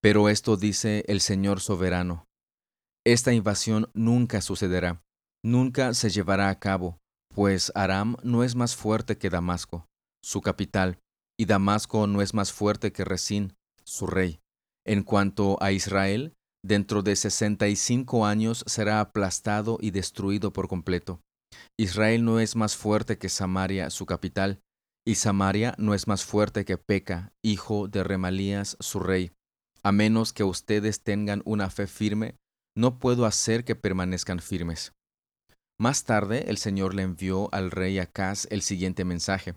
Pero 0.00 0.28
esto 0.28 0.56
dice 0.56 1.04
el 1.08 1.20
Señor 1.20 1.60
soberano. 1.60 2.26
Esta 3.04 3.32
invasión 3.32 3.90
nunca 3.94 4.40
sucederá, 4.40 5.02
nunca 5.44 5.94
se 5.94 6.10
llevará 6.10 6.48
a 6.50 6.58
cabo, 6.58 6.98
pues 7.34 7.72
Aram 7.74 8.16
no 8.22 8.44
es 8.44 8.54
más 8.54 8.76
fuerte 8.76 9.18
que 9.18 9.30
Damasco, 9.30 9.86
su 10.22 10.40
capital, 10.40 10.98
y 11.38 11.46
Damasco 11.46 12.06
no 12.06 12.22
es 12.22 12.34
más 12.34 12.52
fuerte 12.52 12.92
que 12.92 13.04
Resín, 13.04 13.54
su 13.84 14.06
rey. 14.06 14.41
En 14.86 15.02
cuanto 15.02 15.62
a 15.62 15.72
Israel, 15.72 16.34
dentro 16.64 17.02
de 17.02 17.16
sesenta 17.16 17.68
y 17.68 17.76
cinco 17.76 18.26
años 18.26 18.64
será 18.66 19.00
aplastado 19.00 19.78
y 19.80 19.90
destruido 19.90 20.52
por 20.52 20.68
completo. 20.68 21.20
Israel 21.78 22.24
no 22.24 22.40
es 22.40 22.56
más 22.56 22.76
fuerte 22.76 23.18
que 23.18 23.28
Samaria, 23.28 23.90
su 23.90 24.06
capital, 24.06 24.60
y 25.06 25.16
Samaria 25.16 25.74
no 25.78 25.94
es 25.94 26.06
más 26.06 26.24
fuerte 26.24 26.64
que 26.64 26.78
Peca, 26.78 27.32
hijo 27.42 27.88
de 27.88 28.04
Remalías, 28.04 28.76
su 28.80 29.00
rey. 29.00 29.32
A 29.82 29.92
menos 29.92 30.32
que 30.32 30.44
ustedes 30.44 31.02
tengan 31.02 31.42
una 31.44 31.68
fe 31.70 31.86
firme, 31.86 32.36
no 32.76 32.98
puedo 32.98 33.26
hacer 33.26 33.64
que 33.64 33.74
permanezcan 33.74 34.38
firmes. 34.38 34.92
Más 35.78 36.04
tarde 36.04 36.44
el 36.48 36.58
Señor 36.58 36.94
le 36.94 37.02
envió 37.02 37.52
al 37.52 37.70
rey 37.70 37.98
Acaz 37.98 38.46
el 38.50 38.62
siguiente 38.62 39.04
mensaje. 39.04 39.54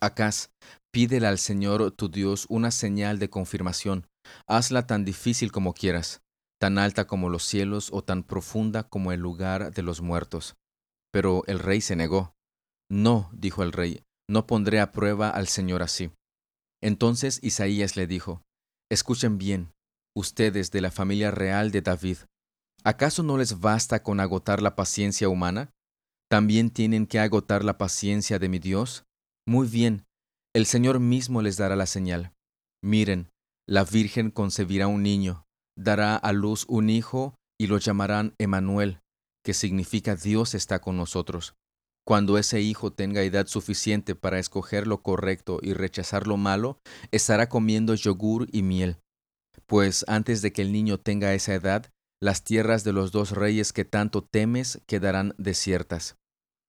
Acaz, 0.00 0.50
pídele 0.92 1.26
al 1.26 1.38
Señor 1.38 1.90
tu 1.90 2.08
Dios 2.08 2.46
una 2.48 2.70
señal 2.70 3.18
de 3.18 3.30
confirmación, 3.30 4.06
hazla 4.46 4.86
tan 4.86 5.04
difícil 5.04 5.50
como 5.52 5.74
quieras, 5.74 6.22
tan 6.60 6.78
alta 6.78 7.06
como 7.06 7.28
los 7.28 7.44
cielos 7.44 7.90
o 7.92 8.02
tan 8.02 8.22
profunda 8.22 8.84
como 8.84 9.12
el 9.12 9.20
lugar 9.20 9.72
de 9.72 9.82
los 9.82 10.00
muertos. 10.00 10.56
Pero 11.12 11.42
el 11.46 11.58
rey 11.58 11.80
se 11.80 11.96
negó. 11.96 12.34
No, 12.90 13.30
dijo 13.32 13.62
el 13.62 13.72
rey, 13.72 14.02
no 14.28 14.46
pondré 14.46 14.80
a 14.80 14.92
prueba 14.92 15.30
al 15.30 15.48
Señor 15.48 15.82
así. 15.82 16.10
Entonces 16.82 17.40
Isaías 17.42 17.96
le 17.96 18.06
dijo, 18.06 18.42
Escuchen 18.90 19.36
bien, 19.38 19.72
ustedes 20.16 20.70
de 20.70 20.80
la 20.80 20.90
familia 20.90 21.30
real 21.30 21.70
de 21.70 21.82
David, 21.82 22.18
¿acaso 22.84 23.22
no 23.22 23.36
les 23.36 23.60
basta 23.60 24.02
con 24.02 24.20
agotar 24.20 24.62
la 24.62 24.76
paciencia 24.76 25.28
humana? 25.28 25.70
¿También 26.30 26.70
tienen 26.70 27.06
que 27.06 27.18
agotar 27.18 27.64
la 27.64 27.78
paciencia 27.78 28.38
de 28.38 28.48
mi 28.48 28.58
Dios? 28.58 29.04
Muy 29.48 29.66
bien, 29.66 30.04
el 30.54 30.66
Señor 30.66 31.00
mismo 31.00 31.40
les 31.40 31.56
dará 31.56 31.74
la 31.74 31.86
señal. 31.86 32.34
Miren, 32.84 33.30
la 33.66 33.82
Virgen 33.82 34.30
concebirá 34.30 34.88
un 34.88 35.02
niño, 35.02 35.46
dará 35.74 36.16
a 36.16 36.34
luz 36.34 36.66
un 36.68 36.90
hijo 36.90 37.34
y 37.58 37.66
lo 37.66 37.78
llamarán 37.78 38.34
Emanuel, 38.36 39.00
que 39.42 39.54
significa 39.54 40.16
Dios 40.16 40.54
está 40.54 40.82
con 40.82 40.98
nosotros. 40.98 41.54
Cuando 42.06 42.36
ese 42.36 42.60
hijo 42.60 42.92
tenga 42.92 43.22
edad 43.22 43.46
suficiente 43.46 44.14
para 44.14 44.38
escoger 44.38 44.86
lo 44.86 45.00
correcto 45.00 45.60
y 45.62 45.72
rechazar 45.72 46.26
lo 46.26 46.36
malo, 46.36 46.78
estará 47.10 47.48
comiendo 47.48 47.94
yogur 47.94 48.48
y 48.52 48.60
miel. 48.60 48.98
Pues 49.64 50.04
antes 50.08 50.42
de 50.42 50.52
que 50.52 50.60
el 50.60 50.72
niño 50.72 50.98
tenga 50.98 51.32
esa 51.32 51.54
edad, 51.54 51.86
las 52.20 52.44
tierras 52.44 52.84
de 52.84 52.92
los 52.92 53.12
dos 53.12 53.30
reyes 53.30 53.72
que 53.72 53.86
tanto 53.86 54.22
temes 54.22 54.82
quedarán 54.86 55.34
desiertas. 55.38 56.18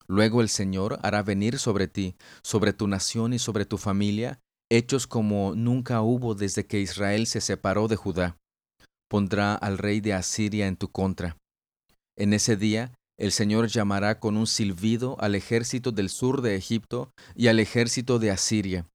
Luego 0.10 0.42
el 0.42 0.50
Señor 0.50 1.00
hará 1.04 1.22
venir 1.22 1.60
sobre 1.60 1.88
ti, 1.88 2.16
sobre 2.44 2.74
tu 2.74 2.88
nación 2.88 3.32
y 3.34 3.40
sobre 3.40 3.66
tu 3.66 3.78
familia, 3.78 4.40
hechos 4.72 5.06
como 5.06 5.54
nunca 5.56 6.02
hubo 6.02 6.34
desde 6.34 6.66
que 6.66 6.82
Israel 6.82 7.28
se 7.28 7.42
separó 7.42 7.88
de 7.88 7.96
Judá. 7.96 8.38
Pondrá 9.08 9.54
al 9.54 9.78
rey 9.78 10.02
de 10.02 10.14
Asiria 10.14 10.68
en 10.68 10.78
tu 10.78 10.92
contra. 10.92 11.38
En 12.18 12.34
ese 12.34 12.58
día 12.58 12.92
el 13.20 13.32
Señor 13.32 13.68
llamará 13.68 14.20
con 14.20 14.36
un 14.36 14.48
silbido 14.48 15.16
al 15.20 15.36
ejército 15.36 15.92
del 15.92 16.10
sur 16.10 16.42
de 16.42 16.56
Egipto 16.56 17.12
y 17.36 17.48
al 17.48 17.60
ejército 17.60 18.18
de 18.18 18.32
Asiria. 18.32 18.86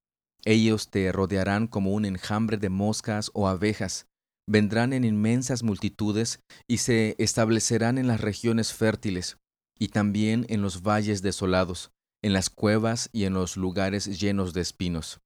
Ellos 0.44 0.90
te 0.90 1.12
rodearán 1.12 1.68
como 1.68 1.92
un 1.92 2.06
enjambre 2.06 2.56
de 2.56 2.70
moscas 2.70 3.30
o 3.34 3.48
abejas, 3.48 4.06
vendrán 4.48 4.92
en 4.92 5.04
inmensas 5.04 5.62
multitudes 5.62 6.40
y 6.66 6.78
se 6.78 7.14
establecerán 7.18 7.98
en 7.98 8.06
las 8.06 8.20
regiones 8.20 8.72
fértiles, 8.72 9.36
y 9.78 9.88
también 9.88 10.46
en 10.48 10.62
los 10.62 10.82
valles 10.82 11.22
desolados, 11.22 11.92
en 12.22 12.32
las 12.32 12.50
cuevas 12.50 13.10
y 13.12 13.24
en 13.24 13.34
los 13.34 13.56
lugares 13.56 14.20
llenos 14.20 14.54
de 14.54 14.60
espinos. 14.60 15.20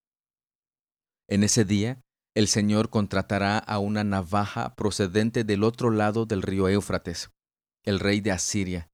En 1.28 1.44
ese 1.44 1.64
día, 1.64 2.00
el 2.34 2.48
Señor 2.48 2.90
contratará 2.90 3.58
a 3.58 3.78
una 3.78 4.04
navaja 4.04 4.74
procedente 4.74 5.44
del 5.44 5.64
otro 5.64 5.90
lado 5.90 6.24
del 6.24 6.42
río 6.42 6.68
Éufrates, 6.68 7.30
el 7.84 8.00
rey 8.00 8.20
de 8.20 8.32
Asiria, 8.32 8.88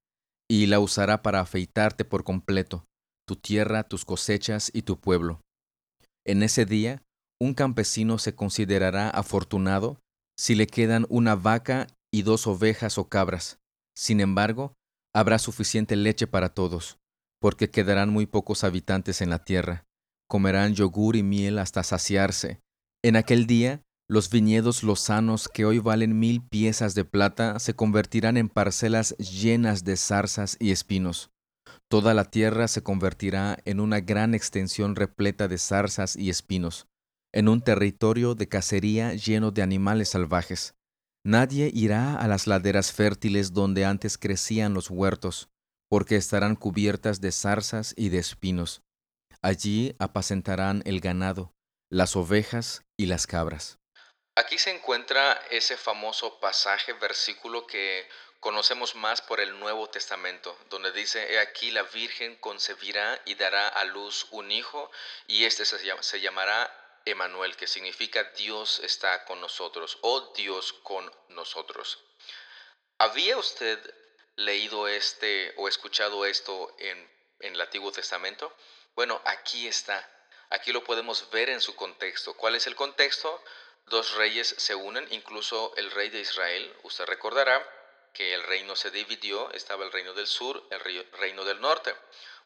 y 0.48 0.66
la 0.66 0.80
usará 0.80 1.22
para 1.22 1.40
afeitarte 1.40 2.04
por 2.04 2.24
completo, 2.24 2.86
tu 3.26 3.36
tierra, 3.36 3.84
tus 3.84 4.04
cosechas 4.04 4.70
y 4.72 4.82
tu 4.82 4.98
pueblo. 4.98 5.40
En 6.24 6.42
ese 6.42 6.64
día, 6.64 7.02
un 7.40 7.54
campesino 7.54 8.18
se 8.18 8.34
considerará 8.34 9.10
afortunado 9.10 10.00
si 10.36 10.54
le 10.54 10.66
quedan 10.66 11.06
una 11.08 11.36
vaca 11.36 11.86
y 12.12 12.22
dos 12.22 12.46
ovejas 12.46 12.98
o 12.98 13.08
cabras. 13.08 13.58
Sin 13.96 14.20
embargo, 14.20 14.74
habrá 15.14 15.38
suficiente 15.38 15.96
leche 15.96 16.26
para 16.26 16.50
todos, 16.50 16.98
porque 17.40 17.70
quedarán 17.70 18.10
muy 18.10 18.26
pocos 18.26 18.64
habitantes 18.64 19.20
en 19.22 19.30
la 19.30 19.44
tierra. 19.44 19.86
Comerán 20.28 20.74
yogur 20.74 21.16
y 21.16 21.22
miel 21.22 21.58
hasta 21.58 21.82
saciarse. 21.82 22.60
En 23.02 23.16
aquel 23.16 23.46
día, 23.46 23.82
los 24.08 24.28
viñedos 24.28 24.82
lozanos 24.82 25.48
que 25.48 25.64
hoy 25.64 25.78
valen 25.78 26.18
mil 26.18 26.42
piezas 26.42 26.94
de 26.94 27.04
plata 27.04 27.58
se 27.58 27.74
convertirán 27.74 28.36
en 28.36 28.48
parcelas 28.48 29.16
llenas 29.18 29.84
de 29.84 29.96
zarzas 29.96 30.56
y 30.60 30.72
espinos. 30.72 31.30
Toda 31.88 32.12
la 32.12 32.24
tierra 32.24 32.68
se 32.68 32.82
convertirá 32.82 33.58
en 33.64 33.80
una 33.80 34.00
gran 34.00 34.34
extensión 34.34 34.96
repleta 34.96 35.48
de 35.48 35.58
zarzas 35.58 36.16
y 36.16 36.28
espinos 36.28 36.88
en 37.34 37.48
un 37.48 37.60
territorio 37.60 38.36
de 38.36 38.46
cacería 38.46 39.12
lleno 39.14 39.50
de 39.50 39.62
animales 39.62 40.10
salvajes. 40.10 40.76
Nadie 41.26 41.70
irá 41.72 42.16
a 42.20 42.28
las 42.28 42.46
laderas 42.46 42.92
fértiles 42.92 43.54
donde 43.54 43.86
antes 43.86 44.18
crecían 44.18 44.74
los 44.74 44.90
huertos, 44.90 45.48
porque 45.88 46.16
estarán 46.16 46.54
cubiertas 46.54 47.22
de 47.22 47.32
zarzas 47.32 47.94
y 47.96 48.10
de 48.10 48.18
espinos. 48.18 48.82
Allí 49.40 49.96
apacentarán 49.98 50.82
el 50.84 51.00
ganado, 51.00 51.54
las 51.90 52.14
ovejas 52.14 52.82
y 52.98 53.06
las 53.06 53.26
cabras. 53.26 53.78
Aquí 54.36 54.58
se 54.58 54.70
encuentra 54.70 55.32
ese 55.50 55.78
famoso 55.78 56.40
pasaje, 56.40 56.92
versículo 56.92 57.66
que 57.66 58.06
conocemos 58.40 58.94
más 58.94 59.22
por 59.22 59.40
el 59.40 59.58
Nuevo 59.58 59.88
Testamento, 59.88 60.58
donde 60.68 60.92
dice, 60.92 61.32
He 61.32 61.38
aquí 61.38 61.70
la 61.70 61.84
Virgen 61.84 62.36
concebirá 62.36 63.18
y 63.24 63.36
dará 63.36 63.68
a 63.68 63.84
luz 63.84 64.26
un 64.32 64.50
hijo, 64.50 64.90
y 65.26 65.44
este 65.44 65.64
se, 65.64 66.20
llamará 66.20 66.83
Emanuel, 67.04 67.56
que 67.56 67.66
significa 67.66 68.24
Dios 68.36 68.78
está 68.80 69.24
con 69.24 69.40
nosotros 69.40 69.98
o 70.00 70.32
Dios 70.34 70.72
con 70.72 71.10
nosotros. 71.28 72.02
¿Había 72.98 73.36
usted 73.36 73.78
leído 74.36 74.88
este 74.88 75.52
o 75.56 75.68
escuchado 75.68 76.24
esto 76.26 76.74
en, 76.78 77.10
en 77.40 77.54
el 77.54 77.60
Antiguo 77.60 77.92
Testamento? 77.92 78.54
Bueno, 78.94 79.20
aquí 79.24 79.66
está. 79.66 80.10
Aquí 80.50 80.72
lo 80.72 80.84
podemos 80.84 81.30
ver 81.30 81.50
en 81.50 81.60
su 81.60 81.74
contexto. 81.74 82.34
¿Cuál 82.34 82.54
es 82.54 82.66
el 82.66 82.76
contexto? 82.76 83.42
Dos 83.86 84.14
reyes 84.14 84.54
se 84.56 84.74
unen, 84.74 85.06
incluso 85.10 85.74
el 85.76 85.90
rey 85.90 86.08
de 86.08 86.20
Israel. 86.20 86.74
Usted 86.84 87.04
recordará 87.04 87.62
que 88.14 88.32
el 88.32 88.42
reino 88.44 88.76
se 88.76 88.90
dividió, 88.90 89.50
estaba 89.50 89.84
el 89.84 89.92
reino 89.92 90.14
del 90.14 90.26
sur, 90.26 90.66
el 90.70 90.80
reino 91.12 91.44
del 91.44 91.60
norte. 91.60 91.94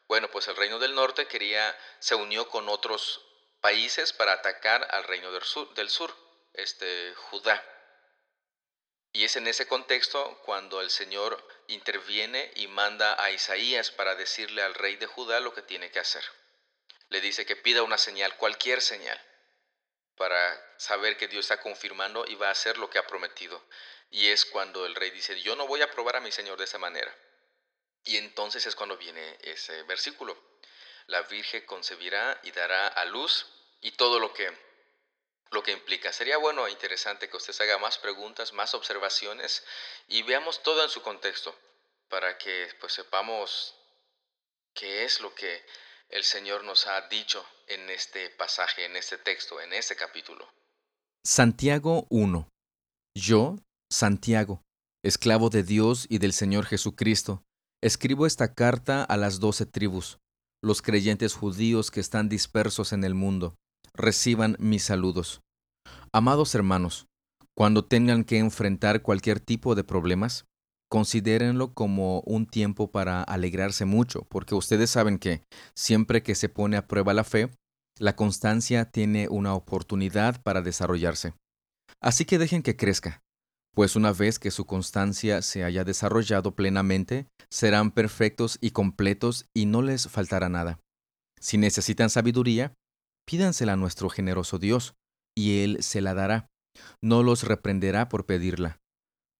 Bueno, 0.07 0.29
pues 0.31 0.47
el 0.47 0.55
reino 0.55 0.79
del 0.79 0.95
norte 0.95 1.27
quería, 1.27 1.77
se 1.99 2.15
unió 2.15 2.49
con 2.49 2.67
otros 2.67 3.28
países 3.61 4.13
para 4.13 4.33
atacar 4.33 4.87
al 4.91 5.03
reino 5.03 5.31
del 5.31 5.89
sur, 5.89 6.15
este, 6.53 7.13
Judá. 7.15 7.63
Y 9.11 9.25
es 9.25 9.35
en 9.35 9.47
ese 9.47 9.67
contexto 9.67 10.39
cuando 10.45 10.81
el 10.81 10.89
Señor 10.89 11.45
interviene 11.67 12.51
y 12.55 12.67
manda 12.67 13.21
a 13.21 13.31
Isaías 13.31 13.91
para 13.91 14.15
decirle 14.15 14.61
al 14.61 14.75
rey 14.75 14.97
de 14.97 15.07
Judá 15.07 15.39
lo 15.39 15.53
que 15.53 15.61
tiene 15.61 15.89
que 15.91 15.99
hacer. 15.99 16.23
Le 17.09 17.21
dice 17.21 17.45
que 17.45 17.55
pida 17.55 17.81
una 17.81 17.97
señal, 17.97 18.37
cualquier 18.37 18.81
señal, 18.81 19.19
para 20.15 20.75
saber 20.77 21.17
que 21.17 21.27
Dios 21.27 21.45
está 21.45 21.59
confirmando 21.59 22.25
y 22.27 22.35
va 22.35 22.49
a 22.49 22.51
hacer 22.51 22.77
lo 22.77 22.89
que 22.89 22.99
ha 22.99 23.07
prometido. 23.07 23.63
Y 24.11 24.27
es 24.27 24.45
cuando 24.45 24.85
el 24.85 24.95
rey 24.95 25.09
dice, 25.09 25.39
yo 25.41 25.55
no 25.55 25.65
voy 25.65 25.81
a 25.81 25.91
probar 25.91 26.17
a 26.17 26.21
mi 26.21 26.31
Señor 26.31 26.57
de 26.57 26.65
esa 26.65 26.77
manera. 26.77 27.15
Y 28.03 28.17
entonces 28.17 28.65
es 28.65 28.75
cuando 28.75 28.97
viene 28.97 29.37
ese 29.41 29.83
versículo 29.83 30.37
la 31.09 31.23
Virgen 31.23 31.65
concebirá 31.65 32.39
y 32.43 32.51
dará 32.51 32.87
a 32.87 33.05
luz 33.05 33.47
y 33.81 33.91
todo 33.91 34.19
lo 34.19 34.31
que, 34.31 34.47
lo 35.51 35.63
que 35.63 35.71
implica. 35.71 36.13
Sería 36.13 36.37
bueno 36.37 36.67
e 36.67 36.71
interesante 36.71 37.29
que 37.29 37.37
usted 37.37 37.59
haga 37.61 37.79
más 37.79 37.97
preguntas, 37.97 38.53
más 38.53 38.73
observaciones 38.75 39.65
y 40.07 40.21
veamos 40.21 40.61
todo 40.61 40.83
en 40.83 40.89
su 40.89 41.01
contexto 41.01 41.57
para 42.09 42.37
que 42.37 42.67
pues 42.79 42.93
sepamos 42.93 43.75
qué 44.73 45.03
es 45.03 45.19
lo 45.19 45.33
que 45.33 45.65
el 46.09 46.23
Señor 46.23 46.63
nos 46.63 46.85
ha 46.85 47.01
dicho 47.07 47.43
en 47.67 47.89
este 47.89 48.29
pasaje, 48.29 48.85
en 48.85 48.95
este 48.95 49.17
texto, 49.17 49.59
en 49.59 49.73
este 49.73 49.95
capítulo. 49.95 50.47
Santiago 51.23 52.05
1. 52.09 52.47
Yo, 53.15 53.55
Santiago, 53.91 54.61
esclavo 55.03 55.49
de 55.49 55.63
Dios 55.63 56.05
y 56.07 56.19
del 56.19 56.33
Señor 56.33 56.67
Jesucristo, 56.67 57.43
escribo 57.81 58.27
esta 58.27 58.53
carta 58.53 59.03
a 59.03 59.17
las 59.17 59.39
doce 59.39 59.65
tribus 59.65 60.19
los 60.61 60.81
creyentes 60.81 61.33
judíos 61.33 61.91
que 61.91 61.99
están 61.99 62.29
dispersos 62.29 62.93
en 62.93 63.03
el 63.03 63.13
mundo, 63.13 63.55
reciban 63.93 64.55
mis 64.59 64.83
saludos. 64.83 65.41
Amados 66.11 66.55
hermanos, 66.55 67.07
cuando 67.55 67.85
tengan 67.85 68.23
que 68.23 68.37
enfrentar 68.37 69.01
cualquier 69.01 69.39
tipo 69.39 69.75
de 69.75 69.83
problemas, 69.83 70.45
considérenlo 70.89 71.73
como 71.73 72.21
un 72.21 72.45
tiempo 72.47 72.91
para 72.91 73.21
alegrarse 73.21 73.85
mucho, 73.85 74.23
porque 74.29 74.55
ustedes 74.55 74.89
saben 74.89 75.19
que 75.19 75.43
siempre 75.75 76.23
que 76.23 76.35
se 76.35 76.49
pone 76.49 76.77
a 76.77 76.87
prueba 76.87 77.13
la 77.13 77.23
fe, 77.23 77.51
la 77.99 78.15
constancia 78.15 78.85
tiene 78.85 79.27
una 79.29 79.53
oportunidad 79.53 80.41
para 80.41 80.61
desarrollarse. 80.61 81.33
Así 82.01 82.25
que 82.25 82.37
dejen 82.37 82.63
que 82.63 82.75
crezca, 82.75 83.21
pues 83.73 83.95
una 83.95 84.11
vez 84.13 84.39
que 84.39 84.51
su 84.51 84.65
constancia 84.65 85.41
se 85.41 85.63
haya 85.63 85.83
desarrollado 85.83 86.55
plenamente, 86.55 87.27
serán 87.49 87.91
perfectos 87.91 88.57
y 88.61 88.71
completos 88.71 89.45
y 89.53 89.65
no 89.65 89.81
les 89.81 90.07
faltará 90.07 90.49
nada. 90.49 90.79
Si 91.39 91.57
necesitan 91.57 92.09
sabiduría, 92.09 92.73
pídansela 93.25 93.73
a 93.73 93.77
nuestro 93.77 94.09
generoso 94.09 94.59
Dios, 94.59 94.95
y 95.37 95.63
Él 95.63 95.77
se 95.81 96.01
la 96.01 96.13
dará. 96.13 96.49
No 97.01 97.23
los 97.23 97.43
reprenderá 97.43 98.09
por 98.09 98.25
pedirla. 98.25 98.79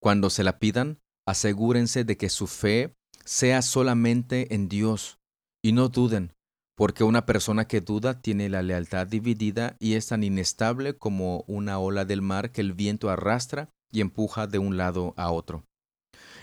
Cuando 0.00 0.30
se 0.30 0.44
la 0.44 0.58
pidan, 0.58 0.98
asegúrense 1.26 2.04
de 2.04 2.16
que 2.16 2.30
su 2.30 2.46
fe 2.46 2.94
sea 3.24 3.62
solamente 3.62 4.54
en 4.54 4.68
Dios, 4.68 5.18
y 5.62 5.72
no 5.72 5.88
duden, 5.88 6.32
porque 6.76 7.04
una 7.04 7.26
persona 7.26 7.66
que 7.66 7.82
duda 7.82 8.22
tiene 8.22 8.48
la 8.48 8.62
lealtad 8.62 9.06
dividida 9.06 9.76
y 9.78 9.94
es 9.94 10.06
tan 10.06 10.24
inestable 10.24 10.96
como 10.96 11.44
una 11.46 11.78
ola 11.78 12.06
del 12.06 12.22
mar 12.22 12.52
que 12.52 12.62
el 12.62 12.72
viento 12.72 13.10
arrastra 13.10 13.68
y 13.90 14.00
empuja 14.00 14.46
de 14.46 14.58
un 14.58 14.76
lado 14.76 15.14
a 15.16 15.30
otro. 15.30 15.64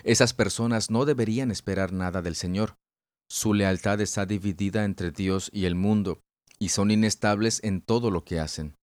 Esas 0.04 0.34
personas 0.34 0.90
no 0.90 1.06
deberían 1.06 1.52
esperar 1.52 1.92
nada 1.92 2.22
del 2.22 2.36
Señor. 2.36 2.78
Su 3.30 3.54
lealtad 3.54 4.00
está 4.02 4.26
dividida 4.26 4.86
entre 4.86 5.12
Dios 5.12 5.50
y 5.52 5.66
el 5.66 5.76
mundo, 5.76 6.22
y 6.60 6.70
son 6.70 6.92
inestables 6.92 7.60
en 7.64 7.82
todo 7.82 8.12
lo 8.12 8.24
que 8.24 8.40
hacen. 8.40 8.76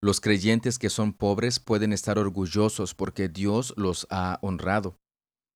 Los 0.00 0.20
creyentes 0.20 0.78
que 0.78 0.90
son 0.90 1.12
pobres 1.12 1.60
pueden 1.60 1.92
estar 1.92 2.18
orgullosos 2.18 2.94
porque 2.94 3.28
Dios 3.28 3.74
los 3.76 4.06
ha 4.10 4.38
honrado, 4.42 4.96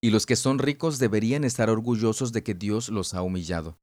y 0.02 0.10
los 0.10 0.26
que 0.26 0.36
son 0.36 0.58
ricos 0.58 0.98
deberían 0.98 1.44
estar 1.44 1.70
orgullosos 1.70 2.32
de 2.32 2.42
que 2.42 2.54
Dios 2.54 2.88
los 2.88 3.14
ha 3.14 3.22
humillado. 3.22 3.78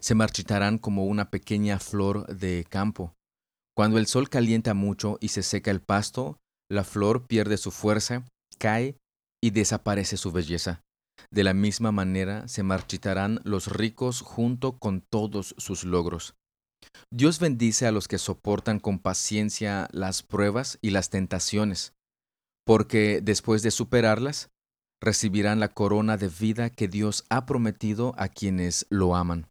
Se 0.00 0.14
marchitarán 0.14 0.78
como 0.78 1.04
una 1.04 1.30
pequeña 1.30 1.78
flor 1.78 2.26
de 2.34 2.64
campo. 2.68 3.14
Cuando 3.74 3.98
el 3.98 4.06
sol 4.06 4.28
calienta 4.28 4.74
mucho 4.74 5.18
y 5.20 5.28
se 5.28 5.42
seca 5.42 5.70
el 5.70 5.80
pasto, 5.80 6.38
la 6.72 6.84
flor 6.84 7.26
pierde 7.26 7.58
su 7.58 7.70
fuerza, 7.70 8.24
cae 8.58 8.96
y 9.42 9.50
desaparece 9.50 10.16
su 10.16 10.32
belleza. 10.32 10.82
De 11.30 11.44
la 11.44 11.52
misma 11.52 11.92
manera 11.92 12.48
se 12.48 12.62
marchitarán 12.62 13.40
los 13.44 13.66
ricos 13.66 14.22
junto 14.22 14.78
con 14.78 15.02
todos 15.02 15.54
sus 15.58 15.84
logros. 15.84 16.34
Dios 17.12 17.40
bendice 17.40 17.86
a 17.86 17.92
los 17.92 18.08
que 18.08 18.16
soportan 18.16 18.80
con 18.80 18.98
paciencia 18.98 19.86
las 19.92 20.22
pruebas 20.22 20.78
y 20.80 20.90
las 20.90 21.10
tentaciones, 21.10 21.92
porque 22.64 23.20
después 23.22 23.62
de 23.62 23.70
superarlas, 23.70 24.48
recibirán 25.00 25.60
la 25.60 25.68
corona 25.68 26.16
de 26.16 26.28
vida 26.28 26.70
que 26.70 26.88
Dios 26.88 27.24
ha 27.28 27.44
prometido 27.44 28.14
a 28.16 28.28
quienes 28.28 28.86
lo 28.88 29.14
aman. 29.14 29.46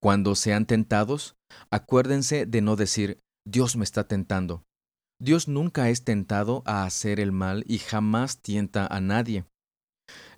Cuando 0.00 0.36
sean 0.36 0.66
tentados, 0.66 1.34
acuérdense 1.70 2.46
de 2.46 2.60
no 2.60 2.76
decir, 2.76 3.18
Dios 3.44 3.76
me 3.76 3.84
está 3.84 4.06
tentando. 4.06 4.62
Dios 5.22 5.48
nunca 5.48 5.90
es 5.90 6.02
tentado 6.02 6.62
a 6.64 6.84
hacer 6.84 7.20
el 7.20 7.30
mal 7.30 7.62
y 7.68 7.76
jamás 7.78 8.40
tienta 8.40 8.86
a 8.86 9.02
nadie. 9.02 9.44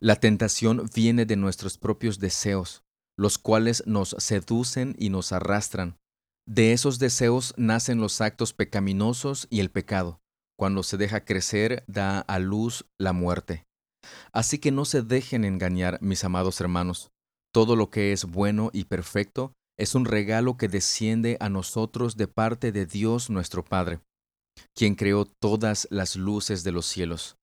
La 0.01 0.17
tentación 0.17 0.91
viene 0.93 1.25
de 1.25 1.37
nuestros 1.37 1.79
propios 1.79 2.19
deseos, 2.19 2.83
los 3.17 3.39
cuales 3.39 3.85
nos 3.87 4.17
seducen 4.19 4.97
y 4.99 5.11
nos 5.11 5.31
arrastran. 5.31 5.99
De 6.49 6.73
esos 6.73 6.99
deseos 6.99 7.55
nacen 7.57 8.01
los 8.01 8.21
actos 8.21 8.53
pecaminosos 8.53 9.47
y 9.51 9.61
el 9.61 9.71
pecado. 9.71 10.21
Cuando 10.59 10.83
se 10.83 10.97
deja 10.97 11.25
crecer, 11.25 11.85
da 11.87 12.19
a 12.19 12.41
luz 12.41 12.85
la 12.99 13.13
muerte. 13.13 13.65
Así 14.33 14.59
que 14.59 14.73
no 14.73 14.85
se 14.85 15.03
dejen 15.03 15.45
engañar, 15.45 15.99
mis 16.03 16.25
amados 16.25 16.61
hermanos. 16.61 17.13
Todo 17.55 17.77
lo 17.77 17.91
que 17.91 18.13
es 18.13 18.25
bueno 18.25 18.71
y 18.73 18.85
perfecto 18.87 19.53
es 19.79 19.95
un 19.95 20.07
regalo 20.07 20.57
que 20.57 20.67
desciende 20.67 21.37
a 21.39 21.49
nosotros 21.49 22.17
de 22.17 22.27
parte 22.27 22.73
de 22.73 22.85
Dios 22.85 23.31
nuestro 23.31 23.65
Padre, 23.65 24.01
quien 24.75 24.95
creó 24.95 25.25
todas 25.25 25.87
las 25.91 26.17
luces 26.17 26.65
de 26.65 26.73
los 26.73 26.87
cielos. 26.87 27.37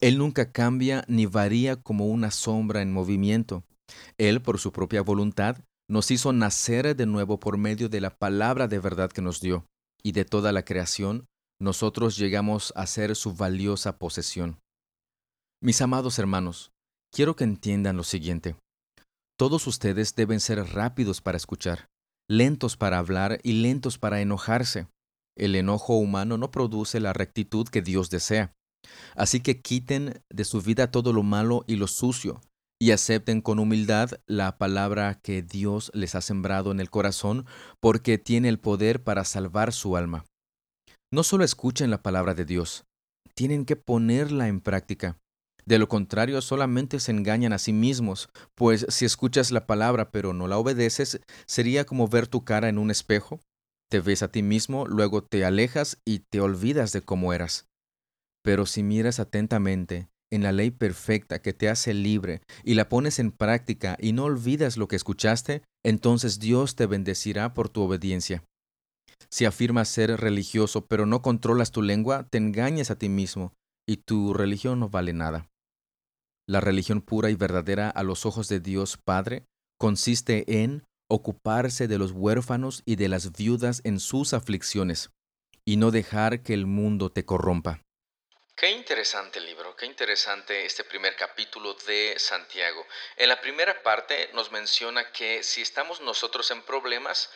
Él 0.00 0.18
nunca 0.18 0.50
cambia 0.50 1.04
ni 1.06 1.26
varía 1.26 1.76
como 1.76 2.06
una 2.06 2.30
sombra 2.30 2.82
en 2.82 2.92
movimiento. 2.92 3.64
Él, 4.18 4.42
por 4.42 4.58
su 4.58 4.72
propia 4.72 5.02
voluntad, 5.02 5.58
nos 5.88 6.10
hizo 6.10 6.32
nacer 6.32 6.96
de 6.96 7.06
nuevo 7.06 7.38
por 7.38 7.58
medio 7.58 7.88
de 7.88 8.00
la 8.00 8.10
palabra 8.10 8.66
de 8.66 8.78
verdad 8.78 9.10
que 9.10 9.22
nos 9.22 9.40
dio, 9.40 9.66
y 10.02 10.12
de 10.12 10.24
toda 10.24 10.50
la 10.52 10.64
creación, 10.64 11.26
nosotros 11.60 12.16
llegamos 12.16 12.72
a 12.74 12.86
ser 12.86 13.14
su 13.14 13.34
valiosa 13.34 13.98
posesión. 13.98 14.58
Mis 15.62 15.80
amados 15.80 16.18
hermanos, 16.18 16.72
quiero 17.12 17.36
que 17.36 17.44
entiendan 17.44 17.96
lo 17.96 18.02
siguiente. 18.02 18.56
Todos 19.38 19.66
ustedes 19.68 20.16
deben 20.16 20.40
ser 20.40 20.58
rápidos 20.58 21.20
para 21.20 21.36
escuchar, 21.36 21.88
lentos 22.28 22.76
para 22.76 22.98
hablar 22.98 23.38
y 23.44 23.62
lentos 23.62 23.98
para 23.98 24.20
enojarse. 24.20 24.88
El 25.36 25.54
enojo 25.54 25.96
humano 25.96 26.38
no 26.38 26.50
produce 26.50 27.00
la 27.00 27.12
rectitud 27.12 27.68
que 27.68 27.82
Dios 27.82 28.10
desea. 28.10 28.54
Así 29.14 29.40
que 29.40 29.60
quiten 29.60 30.22
de 30.30 30.44
su 30.44 30.60
vida 30.60 30.90
todo 30.90 31.12
lo 31.12 31.22
malo 31.22 31.64
y 31.66 31.76
lo 31.76 31.86
sucio, 31.86 32.40
y 32.80 32.90
acepten 32.90 33.40
con 33.40 33.58
humildad 33.58 34.10
la 34.26 34.58
palabra 34.58 35.20
que 35.22 35.42
Dios 35.42 35.90
les 35.94 36.14
ha 36.14 36.20
sembrado 36.20 36.72
en 36.72 36.80
el 36.80 36.90
corazón, 36.90 37.46
porque 37.80 38.18
tiene 38.18 38.48
el 38.48 38.58
poder 38.58 39.02
para 39.02 39.24
salvar 39.24 39.72
su 39.72 39.96
alma. 39.96 40.24
No 41.12 41.22
solo 41.22 41.44
escuchen 41.44 41.90
la 41.90 42.02
palabra 42.02 42.34
de 42.34 42.44
Dios, 42.44 42.84
tienen 43.34 43.64
que 43.64 43.76
ponerla 43.76 44.48
en 44.48 44.60
práctica. 44.60 45.18
De 45.64 45.78
lo 45.78 45.88
contrario, 45.88 46.40
solamente 46.42 46.98
se 46.98 47.12
engañan 47.12 47.52
a 47.52 47.58
sí 47.58 47.72
mismos, 47.72 48.28
pues 48.56 48.84
si 48.88 49.04
escuchas 49.04 49.52
la 49.52 49.66
palabra 49.66 50.10
pero 50.10 50.32
no 50.32 50.48
la 50.48 50.58
obedeces, 50.58 51.20
sería 51.46 51.84
como 51.84 52.08
ver 52.08 52.26
tu 52.26 52.44
cara 52.44 52.68
en 52.68 52.78
un 52.78 52.90
espejo. 52.90 53.40
Te 53.92 54.00
ves 54.00 54.22
a 54.22 54.28
ti 54.28 54.42
mismo, 54.42 54.86
luego 54.86 55.22
te 55.22 55.44
alejas 55.44 56.00
y 56.06 56.20
te 56.20 56.40
olvidas 56.40 56.92
de 56.92 57.02
cómo 57.02 57.34
eras. 57.34 57.68
Pero 58.42 58.64
si 58.64 58.82
miras 58.82 59.20
atentamente 59.20 60.08
en 60.30 60.42
la 60.42 60.50
ley 60.50 60.70
perfecta 60.70 61.42
que 61.42 61.52
te 61.52 61.68
hace 61.68 61.92
libre 61.92 62.40
y 62.64 62.72
la 62.72 62.88
pones 62.88 63.18
en 63.18 63.32
práctica 63.32 63.98
y 64.00 64.14
no 64.14 64.24
olvidas 64.24 64.78
lo 64.78 64.88
que 64.88 64.96
escuchaste, 64.96 65.60
entonces 65.84 66.38
Dios 66.38 66.74
te 66.74 66.86
bendecirá 66.86 67.52
por 67.52 67.68
tu 67.68 67.82
obediencia. 67.82 68.42
Si 69.28 69.44
afirmas 69.44 69.88
ser 69.88 70.18
religioso 70.18 70.86
pero 70.86 71.04
no 71.04 71.20
controlas 71.20 71.70
tu 71.70 71.82
lengua, 71.82 72.26
te 72.30 72.38
engañas 72.38 72.90
a 72.90 72.96
ti 72.96 73.10
mismo 73.10 73.52
y 73.86 73.98
tu 73.98 74.32
religión 74.32 74.80
no 74.80 74.88
vale 74.88 75.12
nada. 75.12 75.50
La 76.48 76.62
religión 76.62 77.02
pura 77.02 77.28
y 77.28 77.34
verdadera 77.34 77.90
a 77.90 78.02
los 78.04 78.24
ojos 78.24 78.48
de 78.48 78.58
Dios 78.58 78.96
Padre 78.96 79.44
consiste 79.78 80.62
en 80.62 80.82
ocuparse 81.12 81.88
de 81.88 81.98
los 81.98 82.12
huérfanos 82.12 82.82
y 82.86 82.96
de 82.96 83.08
las 83.08 83.32
viudas 83.32 83.82
en 83.84 84.00
sus 84.00 84.32
aflicciones, 84.32 85.10
y 85.66 85.76
no 85.76 85.90
dejar 85.90 86.42
que 86.42 86.54
el 86.54 86.64
mundo 86.64 87.12
te 87.12 87.26
corrompa. 87.26 87.82
Qué 88.56 88.70
interesante 88.70 89.38
libro, 89.40 89.76
qué 89.76 89.84
interesante 89.84 90.64
este 90.64 90.84
primer 90.84 91.14
capítulo 91.14 91.74
de 91.86 92.14
Santiago. 92.18 92.86
En 93.16 93.28
la 93.28 93.40
primera 93.42 93.82
parte 93.82 94.30
nos 94.32 94.50
menciona 94.52 95.12
que 95.12 95.42
si 95.42 95.60
estamos 95.60 96.00
nosotros 96.00 96.50
en 96.50 96.62
problemas, 96.62 97.28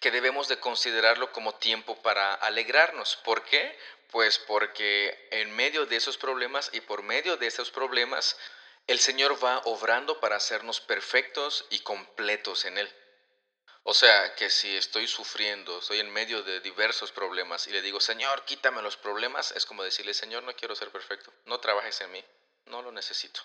que 0.00 0.10
debemos 0.10 0.48
de 0.48 0.58
considerarlo 0.58 1.32
como 1.32 1.54
tiempo 1.54 1.96
para 2.02 2.34
alegrarnos. 2.34 3.16
¿Por 3.24 3.42
qué? 3.44 3.78
Pues 4.10 4.38
porque 4.38 5.28
en 5.30 5.50
medio 5.56 5.86
de 5.86 5.96
esos 5.96 6.18
problemas 6.18 6.68
y 6.74 6.80
por 6.80 7.02
medio 7.02 7.38
de 7.38 7.46
esos 7.46 7.70
problemas, 7.70 8.36
el 8.86 8.98
Señor 8.98 9.42
va 9.42 9.62
obrando 9.64 10.20
para 10.20 10.36
hacernos 10.36 10.82
perfectos 10.82 11.64
y 11.70 11.78
completos 11.78 12.66
en 12.66 12.76
Él. 12.76 12.88
O 13.84 13.94
sea, 13.94 14.34
que 14.34 14.50
si 14.50 14.76
estoy 14.76 15.06
sufriendo, 15.06 15.78
estoy 15.78 16.00
en 16.00 16.10
medio 16.10 16.42
de 16.42 16.60
diversos 16.60 17.12
problemas 17.12 17.66
y 17.66 17.70
le 17.70 17.82
digo, 17.82 18.00
Señor, 18.00 18.44
quítame 18.44 18.82
los 18.82 18.96
problemas, 18.96 19.52
es 19.52 19.66
como 19.66 19.84
decirle, 19.84 20.14
Señor, 20.14 20.42
no 20.42 20.56
quiero 20.56 20.74
ser 20.74 20.90
perfecto, 20.90 21.32
no 21.44 21.60
trabajes 21.60 22.00
en 22.00 22.10
mí, 22.10 22.24
no 22.66 22.82
lo 22.82 22.90
necesito. 22.92 23.40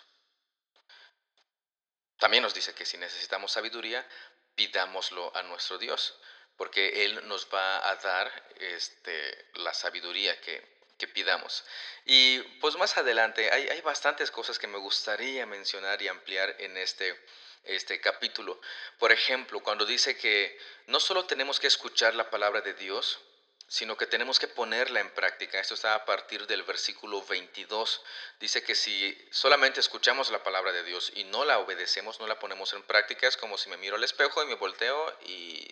También 2.17 2.43
nos 2.43 2.53
dice 2.53 2.73
que 2.73 2.85
si 2.85 2.97
necesitamos 2.97 3.51
sabiduría, 3.51 4.07
pidámoslo 4.55 5.35
a 5.35 5.43
nuestro 5.43 5.77
Dios 5.77 6.19
porque 6.59 7.05
Él 7.05 7.25
nos 7.29 7.47
va 7.53 7.89
a 7.89 7.95
dar 7.95 8.29
este, 8.59 9.49
la 9.53 9.73
sabiduría 9.73 10.41
que, 10.41 10.61
que 10.97 11.07
pidamos. 11.07 11.63
Y 12.03 12.41
pues 12.59 12.75
más 12.75 12.97
adelante 12.97 13.49
hay, 13.49 13.69
hay, 13.69 13.79
bastantes 13.79 14.29
cosas 14.29 14.59
que 14.59 14.67
me 14.67 14.77
gustaría 14.77 15.45
mencionar 15.45 16.01
y 16.01 16.09
ampliar 16.09 16.57
en 16.59 16.75
este, 16.75 17.17
este 17.63 17.99
capítulo. 17.99 18.59
Por 18.97 19.11
ejemplo, 19.11 19.61
cuando 19.61 19.85
dice 19.85 20.17
que 20.17 20.57
no 20.87 20.99
solo 20.99 21.25
tenemos 21.25 21.59
que 21.59 21.67
escuchar 21.67 22.15
la 22.15 22.29
palabra 22.29 22.61
de 22.61 22.73
Dios, 22.73 23.19
sino 23.67 23.95
que 23.95 24.07
tenemos 24.07 24.39
que 24.39 24.47
ponerla 24.47 24.99
en 24.99 25.13
práctica. 25.13 25.59
Esto 25.59 25.75
está 25.75 25.93
a 25.93 26.05
partir 26.05 26.47
del 26.47 26.63
versículo 26.63 27.23
22. 27.23 28.01
Dice 28.39 28.63
que 28.63 28.73
si 28.73 29.15
solamente 29.31 29.79
escuchamos 29.79 30.31
la 30.31 30.43
palabra 30.43 30.71
de 30.71 30.83
Dios 30.83 31.11
y 31.15 31.23
no 31.25 31.45
la 31.45 31.59
obedecemos, 31.59 32.19
no 32.19 32.25
la 32.25 32.39
ponemos 32.39 32.73
en 32.73 32.81
práctica, 32.83 33.27
es 33.27 33.37
como 33.37 33.57
si 33.57 33.69
me 33.69 33.77
miro 33.77 33.95
al 33.95 34.03
espejo 34.03 34.41
y 34.41 34.47
me 34.47 34.55
volteo 34.55 35.15
y 35.25 35.67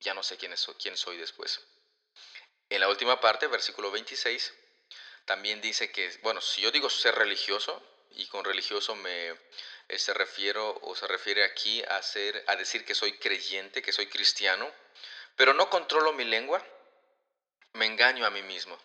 ya 0.00 0.14
no 0.14 0.22
sé 0.22 0.38
quién, 0.38 0.54
es, 0.54 0.66
quién 0.80 0.96
soy 0.96 1.18
después. 1.18 1.60
En 2.70 2.80
la 2.80 2.88
última 2.88 3.20
parte, 3.20 3.46
versículo 3.46 3.90
26, 3.90 4.54
también 5.26 5.60
dice 5.60 5.92
que, 5.92 6.18
bueno, 6.22 6.40
si 6.40 6.62
yo 6.62 6.70
digo 6.70 6.88
ser 6.88 7.14
religioso, 7.14 7.82
y 8.16 8.26
con 8.26 8.44
religioso 8.44 8.94
me 8.94 9.34
eh, 9.88 9.98
se 9.98 10.14
refiero 10.14 10.78
o 10.82 10.94
se 10.94 11.06
refiere 11.06 11.44
aquí 11.44 11.82
a, 11.82 12.02
ser, 12.02 12.44
a 12.46 12.56
decir 12.56 12.84
que 12.84 12.94
soy 12.94 13.18
creyente, 13.18 13.82
que 13.82 13.92
soy 13.92 14.06
cristiano, 14.06 14.70
pero 15.36 15.54
no 15.54 15.68
controlo 15.70 16.12
mi 16.12 16.24
lengua, 16.24 16.64
me 17.74 17.86
engaño 17.86 18.24
a 18.24 18.30
mí 18.30 18.42
mismo 18.42 18.78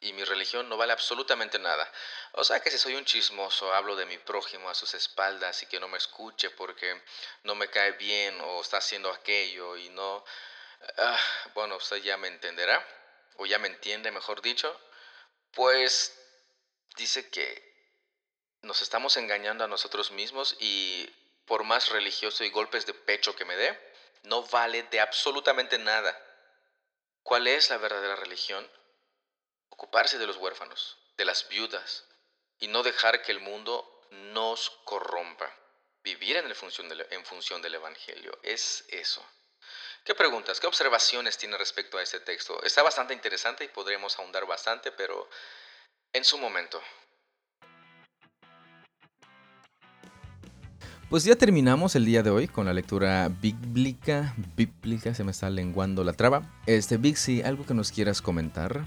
y 0.00 0.12
mi 0.12 0.22
religión 0.24 0.68
no 0.68 0.76
vale 0.76 0.92
absolutamente 0.92 1.58
nada. 1.58 1.90
O 2.32 2.44
sea 2.44 2.60
que 2.60 2.70
si 2.70 2.78
soy 2.78 2.94
un 2.94 3.04
chismoso, 3.04 3.72
hablo 3.74 3.96
de 3.96 4.06
mi 4.06 4.18
prójimo 4.18 4.70
a 4.70 4.74
sus 4.74 4.94
espaldas 4.94 5.62
y 5.62 5.66
que 5.66 5.80
no 5.80 5.88
me 5.88 5.98
escuche 5.98 6.50
porque 6.50 7.02
no 7.42 7.54
me 7.54 7.68
cae 7.68 7.92
bien 7.92 8.40
o 8.40 8.60
está 8.60 8.78
haciendo 8.78 9.10
aquello 9.10 9.76
y 9.76 9.88
no... 9.90 10.24
Ah, 10.96 11.18
bueno, 11.54 11.76
usted 11.76 11.96
ya 11.96 12.16
me 12.16 12.28
entenderá, 12.28 12.86
o 13.36 13.46
ya 13.46 13.58
me 13.58 13.66
entiende, 13.66 14.12
mejor 14.12 14.42
dicho, 14.42 14.80
pues 15.52 16.16
dice 16.96 17.28
que 17.30 17.67
nos 18.62 18.82
estamos 18.82 19.16
engañando 19.16 19.64
a 19.64 19.68
nosotros 19.68 20.10
mismos 20.10 20.56
y 20.60 21.08
por 21.46 21.64
más 21.64 21.88
religioso 21.88 22.44
y 22.44 22.50
golpes 22.50 22.86
de 22.86 22.94
pecho 22.94 23.34
que 23.34 23.44
me 23.44 23.56
dé, 23.56 23.78
no 24.24 24.42
vale 24.42 24.82
de 24.84 25.00
absolutamente 25.00 25.78
nada. 25.78 26.16
¿Cuál 27.22 27.46
es 27.46 27.70
la 27.70 27.78
verdadera 27.78 28.16
religión? 28.16 28.68
ocuparse 29.78 30.18
de 30.18 30.26
los 30.26 30.36
huérfanos, 30.38 30.98
de 31.16 31.24
las 31.24 31.48
viudas, 31.48 32.04
y 32.58 32.66
no 32.66 32.82
dejar 32.82 33.22
que 33.22 33.30
el 33.30 33.38
mundo 33.38 34.06
nos 34.10 34.70
corrompa. 34.84 35.54
Vivir 36.02 36.36
en, 36.36 36.52
función, 36.54 36.88
en 37.10 37.24
función 37.24 37.62
del 37.62 37.76
Evangelio 37.76 38.36
es 38.42 38.84
eso. 38.88 39.24
¿Qué 40.04 40.16
preguntas, 40.16 40.58
qué 40.58 40.66
observaciones 40.66 41.38
tiene 41.38 41.56
respecto 41.56 41.96
a 41.96 42.02
este 42.02 42.18
texto? 42.18 42.60
Está 42.64 42.82
bastante 42.82 43.14
interesante 43.14 43.62
y 43.62 43.68
podremos 43.68 44.18
ahondar 44.18 44.46
bastante, 44.46 44.90
pero 44.90 45.28
en 46.12 46.24
su 46.24 46.38
momento. 46.38 46.82
Pues 51.10 51.24
ya 51.24 51.36
terminamos 51.36 51.96
el 51.96 52.04
día 52.04 52.22
de 52.22 52.28
hoy 52.28 52.48
con 52.48 52.66
la 52.66 52.74
lectura 52.74 53.30
bíblica. 53.40 54.34
Bíblica, 54.54 55.14
se 55.14 55.24
me 55.24 55.30
está 55.30 55.48
lenguando 55.48 56.04
la 56.04 56.12
traba. 56.12 56.42
Este, 56.66 56.98
Bixi, 56.98 57.40
¿algo 57.40 57.64
que 57.64 57.72
nos 57.72 57.90
quieras 57.90 58.20
comentar? 58.20 58.84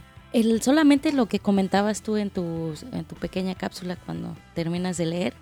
Solamente 0.62 1.13
lo 1.13 1.25
que 1.25 1.39
comentabas 1.39 2.03
tú 2.03 2.17
en 2.17 2.29
tu, 2.29 2.75
en 2.91 3.05
tu 3.05 3.15
pequeña 3.15 3.55
cápsula 3.55 3.95
cuando 3.95 4.38
terminas 4.53 4.97
de 4.97 5.07
leer, 5.07 5.34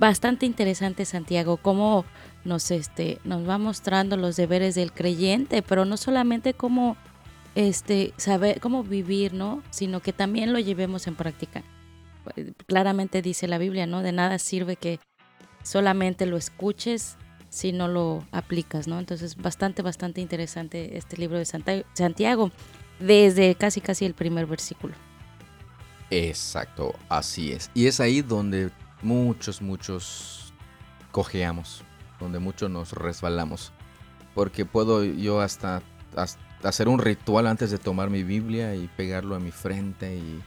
bastante 0.00 0.46
interesante 0.46 1.04
Santiago, 1.04 1.58
cómo 1.58 2.04
nos, 2.44 2.72
este, 2.72 3.20
nos 3.22 3.48
va 3.48 3.58
mostrando 3.58 4.16
los 4.16 4.34
deberes 4.34 4.74
del 4.74 4.92
creyente, 4.92 5.62
pero 5.62 5.84
no 5.84 5.96
solamente 5.96 6.54
como 6.54 6.96
este, 7.54 8.14
saber 8.16 8.60
cómo 8.60 8.82
vivir, 8.82 9.32
¿no? 9.32 9.62
Sino 9.70 10.00
que 10.00 10.12
también 10.12 10.52
lo 10.52 10.58
llevemos 10.58 11.06
en 11.06 11.14
práctica. 11.14 11.62
Claramente 12.66 13.22
dice 13.22 13.46
la 13.46 13.58
Biblia, 13.58 13.86
¿no? 13.86 14.02
De 14.02 14.10
nada 14.10 14.40
sirve 14.40 14.74
que 14.74 14.98
solamente 15.62 16.26
lo 16.26 16.36
escuches 16.36 17.18
si 17.48 17.72
no 17.72 17.88
lo 17.88 18.28
aplicas, 18.32 18.86
¿no? 18.88 18.98
Entonces, 18.98 19.36
bastante, 19.36 19.82
bastante 19.82 20.20
interesante 20.20 20.96
este 20.96 21.16
libro 21.16 21.38
de 21.38 21.46
Santiago, 21.94 22.52
desde 22.98 23.56
casi, 23.56 23.80
casi 23.80 24.04
el 24.06 24.14
primer 24.14 24.46
versículo. 24.46 24.96
Exacto, 26.10 27.04
así 27.08 27.52
es. 27.52 27.70
Y 27.74 27.86
es 27.86 28.00
ahí 28.00 28.22
donde 28.22 28.72
muchos, 29.00 29.62
muchos 29.62 30.54
cojeamos, 31.10 31.86
donde 32.18 32.38
muchos 32.40 32.70
nos 32.70 32.92
resbalamos. 32.92 33.74
Porque 34.34 34.66
puedo 34.66 35.04
yo 35.04 35.40
hasta, 35.40 35.82
hacer 36.62 36.88
un 36.88 36.98
ritual 37.00 37.46
antes 37.46 37.70
de 37.70 37.78
tomar 37.78 38.10
mi 38.10 38.24
Biblia 38.24 38.74
y 38.74 38.88
pegarlo 38.88 39.36
a 39.36 39.40
mi 39.40 39.52
frente 39.52 40.16
y, 40.16 40.44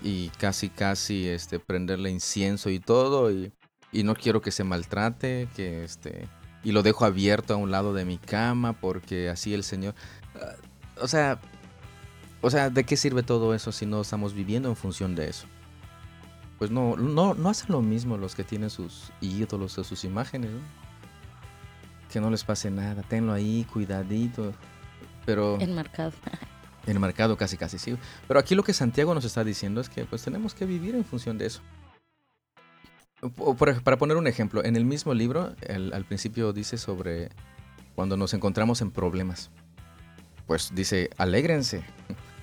y 0.00 0.30
casi, 0.30 0.70
casi 0.70 1.28
este, 1.28 1.60
prenderle 1.60 2.10
incienso 2.10 2.70
y 2.70 2.80
todo. 2.80 3.30
Y 3.30 3.52
y 3.92 4.02
no 4.02 4.14
quiero 4.14 4.40
que 4.40 4.50
se 4.50 4.64
maltrate, 4.64 5.48
que 5.56 5.84
este 5.84 6.28
y 6.64 6.72
lo 6.72 6.82
dejo 6.82 7.04
abierto 7.04 7.54
a 7.54 7.56
un 7.56 7.70
lado 7.70 7.94
de 7.94 8.04
mi 8.04 8.18
cama 8.18 8.72
porque 8.72 9.28
así 9.28 9.54
el 9.54 9.62
Señor 9.62 9.94
ah, 10.34 10.54
o 11.00 11.06
sea, 11.06 11.38
o 12.40 12.50
sea, 12.50 12.70
¿de 12.70 12.84
qué 12.84 12.96
sirve 12.96 13.22
todo 13.22 13.54
eso 13.54 13.72
si 13.72 13.86
no 13.86 14.00
estamos 14.00 14.34
viviendo 14.34 14.68
en 14.68 14.76
función 14.76 15.14
de 15.14 15.28
eso? 15.28 15.46
Pues 16.58 16.70
no 16.70 16.96
no 16.96 17.34
no 17.34 17.48
hacen 17.48 17.68
lo 17.70 17.82
mismo 17.82 18.16
los 18.16 18.34
que 18.34 18.44
tienen 18.44 18.70
sus 18.70 19.12
ídolos 19.20 19.78
o 19.78 19.84
sus 19.84 20.04
imágenes, 20.04 20.50
Que 22.12 22.20
no 22.20 22.30
les 22.30 22.42
pase 22.42 22.70
nada, 22.70 23.02
tenlo 23.02 23.32
ahí 23.32 23.64
cuidadito, 23.72 24.52
pero 25.24 25.60
enmarcado. 25.60 26.12
enmarcado 26.86 27.36
casi 27.36 27.56
casi 27.56 27.78
sí. 27.78 27.96
Pero 28.26 28.40
aquí 28.40 28.54
lo 28.54 28.64
que 28.64 28.72
Santiago 28.72 29.14
nos 29.14 29.24
está 29.24 29.44
diciendo 29.44 29.80
es 29.80 29.88
que 29.88 30.04
pues 30.04 30.22
tenemos 30.22 30.54
que 30.54 30.66
vivir 30.66 30.96
en 30.96 31.04
función 31.04 31.38
de 31.38 31.46
eso 31.46 31.62
para 33.82 33.98
poner 33.98 34.16
un 34.16 34.26
ejemplo, 34.26 34.64
en 34.64 34.76
el 34.76 34.84
mismo 34.84 35.14
libro, 35.14 35.54
al 35.68 36.04
principio 36.04 36.52
dice 36.52 36.78
sobre 36.78 37.30
cuando 37.94 38.16
nos 38.16 38.32
encontramos 38.34 38.80
en 38.80 38.90
problemas. 38.90 39.50
Pues 40.46 40.70
dice, 40.74 41.10
alégrense, 41.18 41.82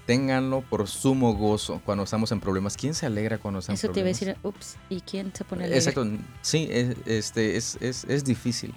ténganlo 0.05 0.61
por 0.61 0.87
sumo 0.87 1.33
gozo 1.33 1.81
cuando 1.85 2.03
estamos 2.03 2.31
en 2.31 2.39
problemas. 2.39 2.77
¿Quién 2.77 2.93
se 2.93 3.05
alegra 3.05 3.37
cuando 3.37 3.59
estamos 3.59 3.83
en 3.83 3.89
problemas? 3.89 4.17
Eso 4.17 4.25
te 4.25 4.25
iba 4.25 4.33
a 4.33 4.35
decir, 4.35 4.47
ups, 4.47 4.77
¿y 4.89 5.01
quién 5.01 5.33
se 5.33 5.43
pone 5.43 5.63
alegre? 5.63 5.79
Exacto, 5.79 6.05
sí, 6.41 6.67
es, 6.69 6.95
este, 7.05 7.55
es, 7.55 7.77
es, 7.81 8.03
es 8.03 8.23
difícil. 8.23 8.73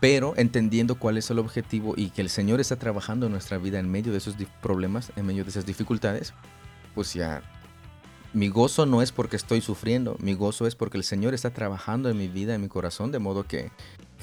Pero 0.00 0.34
entendiendo 0.36 0.98
cuál 0.98 1.16
es 1.18 1.30
el 1.30 1.38
objetivo 1.38 1.94
y 1.96 2.10
que 2.10 2.20
el 2.20 2.28
Señor 2.28 2.60
está 2.60 2.76
trabajando 2.76 3.26
en 3.26 3.32
nuestra 3.32 3.58
vida 3.58 3.78
en 3.78 3.90
medio 3.90 4.10
de 4.10 4.18
esos 4.18 4.34
problemas, 4.60 5.12
en 5.16 5.26
medio 5.26 5.44
de 5.44 5.50
esas 5.50 5.66
dificultades, 5.66 6.34
pues 6.94 7.14
ya 7.14 7.42
mi 8.34 8.48
gozo 8.48 8.84
no 8.84 9.00
es 9.00 9.12
porque 9.12 9.36
estoy 9.36 9.60
sufriendo, 9.60 10.16
mi 10.18 10.34
gozo 10.34 10.66
es 10.66 10.74
porque 10.74 10.98
el 10.98 11.04
Señor 11.04 11.34
está 11.34 11.50
trabajando 11.50 12.10
en 12.10 12.18
mi 12.18 12.26
vida, 12.26 12.54
en 12.54 12.60
mi 12.60 12.68
corazón, 12.68 13.12
de 13.12 13.20
modo 13.20 13.44
que, 13.46 13.70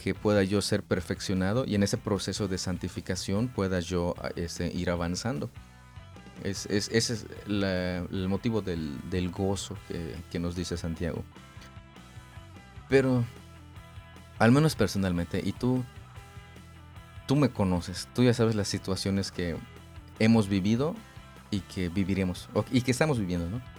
que 0.04 0.13
pueda 0.13 0.43
yo 0.43 0.62
ser 0.62 0.84
perfeccionado 0.84 1.63
y 1.65 1.76
en 1.76 1.84
ese 1.84 1.97
proceso 1.97 2.50
de 2.50 2.58
santificación 2.58 3.47
pueda 3.47 3.80
yo 3.80 4.15
este, 4.36 4.67
ir 4.67 4.89
avanzando. 4.89 5.50
Es, 6.43 6.65
ese 6.65 7.13
es 7.13 7.26
el 7.47 8.28
motivo 8.28 8.62
del, 8.62 9.32
gozo 9.32 9.78
que, 9.88 10.15
que, 10.30 10.39
nos 10.39 10.56
dice 10.56 10.76
Santiago. 10.76 11.24
Pero, 12.89 13.24
al 14.39 14.52
menos 14.52 14.76
personalmente, 14.76 15.41
y 15.41 15.54
tú, 15.54 15.86
tú 17.28 17.38
me 17.38 17.50
conoces, 17.50 18.10
tú 18.13 18.24
ya 18.24 18.34
sabes 18.34 18.56
las 18.56 18.67
situaciones 18.67 19.32
que 19.32 19.56
hemos 20.19 20.50
vivido 20.50 20.95
y 21.50 21.62
que 21.62 21.88
viviremos, 21.88 22.50
y 22.71 22.82
que 22.82 22.91
estamos 22.91 23.17
viviendo, 23.17 23.50
¿no? 23.50 23.70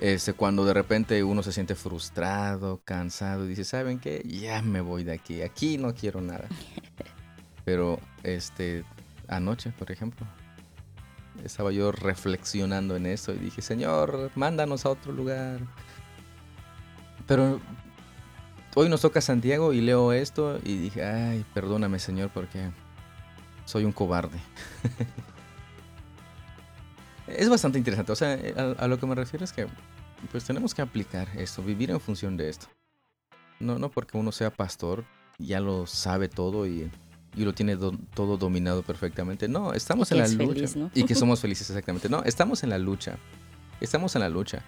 Este, 0.00 0.32
cuando 0.32 0.64
de 0.64 0.74
repente 0.74 1.22
uno 1.24 1.42
se 1.42 1.52
siente 1.52 1.74
frustrado, 1.74 2.80
cansado, 2.84 3.44
y 3.44 3.48
dice, 3.48 3.64
¿saben 3.64 3.98
qué? 3.98 4.22
Ya 4.26 4.62
me 4.62 4.80
voy 4.80 5.04
de 5.04 5.12
aquí, 5.12 5.42
aquí 5.42 5.78
no 5.78 5.94
quiero 5.94 6.20
nada. 6.20 6.48
Pero 7.64 8.00
este, 8.22 8.84
anoche, 9.26 9.72
por 9.72 9.90
ejemplo, 9.90 10.26
estaba 11.44 11.72
yo 11.72 11.92
reflexionando 11.92 12.96
en 12.96 13.06
eso 13.06 13.32
y 13.32 13.38
dije, 13.38 13.62
Señor, 13.62 14.30
mándanos 14.34 14.86
a 14.86 14.90
otro 14.90 15.12
lugar. 15.12 15.60
Pero 17.26 17.60
hoy 18.74 18.88
nos 18.88 19.02
toca 19.02 19.20
Santiago 19.20 19.72
y 19.72 19.80
leo 19.80 20.12
esto 20.12 20.58
y 20.64 20.76
dije, 20.78 21.04
ay, 21.04 21.44
perdóname 21.52 21.98
Señor 21.98 22.30
porque 22.32 22.70
soy 23.64 23.84
un 23.84 23.92
cobarde. 23.92 24.38
es 27.38 27.48
bastante 27.48 27.78
interesante. 27.78 28.12
O 28.12 28.16
sea, 28.16 28.34
eh, 28.34 28.54
a, 28.78 28.86
lo 28.88 28.98
que 28.98 29.06
me 29.06 29.14
refiero 29.14 29.44
es 29.44 29.52
que 29.52 29.66
pues 30.32 30.44
tenemos 30.44 30.74
que 30.74 30.82
aplicar 30.82 31.28
esto, 31.36 31.62
vivir 31.62 31.90
en 31.90 32.00
función 32.00 32.36
de 32.36 32.48
esto. 32.48 32.66
No, 33.60 33.78
no 33.78 33.90
porque 33.90 34.18
uno 34.18 34.32
sea 34.32 34.50
pastor, 34.50 35.04
ya 35.38 35.60
lo 35.60 35.86
sabe 35.86 36.28
todo 36.28 36.66
y, 36.66 36.90
y 37.36 37.44
lo 37.44 37.54
tiene 37.54 37.76
todo 37.76 38.36
dominado 38.36 38.82
perfectamente. 38.82 39.48
No, 39.48 39.72
estamos 39.72 40.10
en 40.10 40.18
la 40.18 40.28
lucha. 40.28 40.90
Y 40.94 41.04
que 41.04 41.14
somos 41.14 41.40
felices 41.40 41.70
exactamente. 41.70 42.08
No, 42.08 42.22
estamos 42.24 42.62
en 42.64 42.70
la 42.70 42.78
lucha. 42.78 43.18
Estamos 43.80 44.16
en 44.16 44.22
la 44.22 44.28
lucha. 44.28 44.62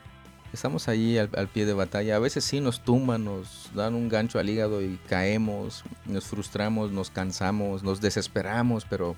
Estamos 0.53 0.89
ahí 0.89 1.19
al, 1.19 1.31
al, 1.37 1.49
pie 1.49 1.67
de 1.67 1.73
batalla. 1.73 2.17
A 2.17 2.19
veces 2.21 2.45
sí 2.45 2.61
nos 2.61 2.81
tumban, 2.85 3.25
nos 3.25 3.71
dan 3.75 3.95
un 3.95 4.09
gancho 4.09 4.39
al 4.39 4.49
hígado 4.49 4.83
y 4.83 4.99
caemos, 5.09 5.85
nos 6.07 6.25
frustramos, 6.25 6.91
nos 6.93 7.11
cansamos, 7.11 7.83
nos 7.83 8.01
desesperamos, 8.01 8.85
pero 8.85 9.17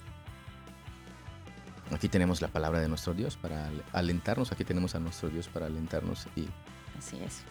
Aquí 1.92 2.08
tenemos 2.08 2.40
la 2.40 2.48
palabra 2.48 2.80
de 2.80 2.88
nuestro 2.88 3.14
Dios 3.14 3.36
para 3.36 3.70
alentarnos, 3.92 4.50
aquí 4.52 4.64
tenemos 4.64 4.94
a 4.94 5.00
nuestro 5.00 5.28
Dios 5.28 5.48
para 5.48 5.66
alentarnos 5.66 6.26
y, 6.36 6.46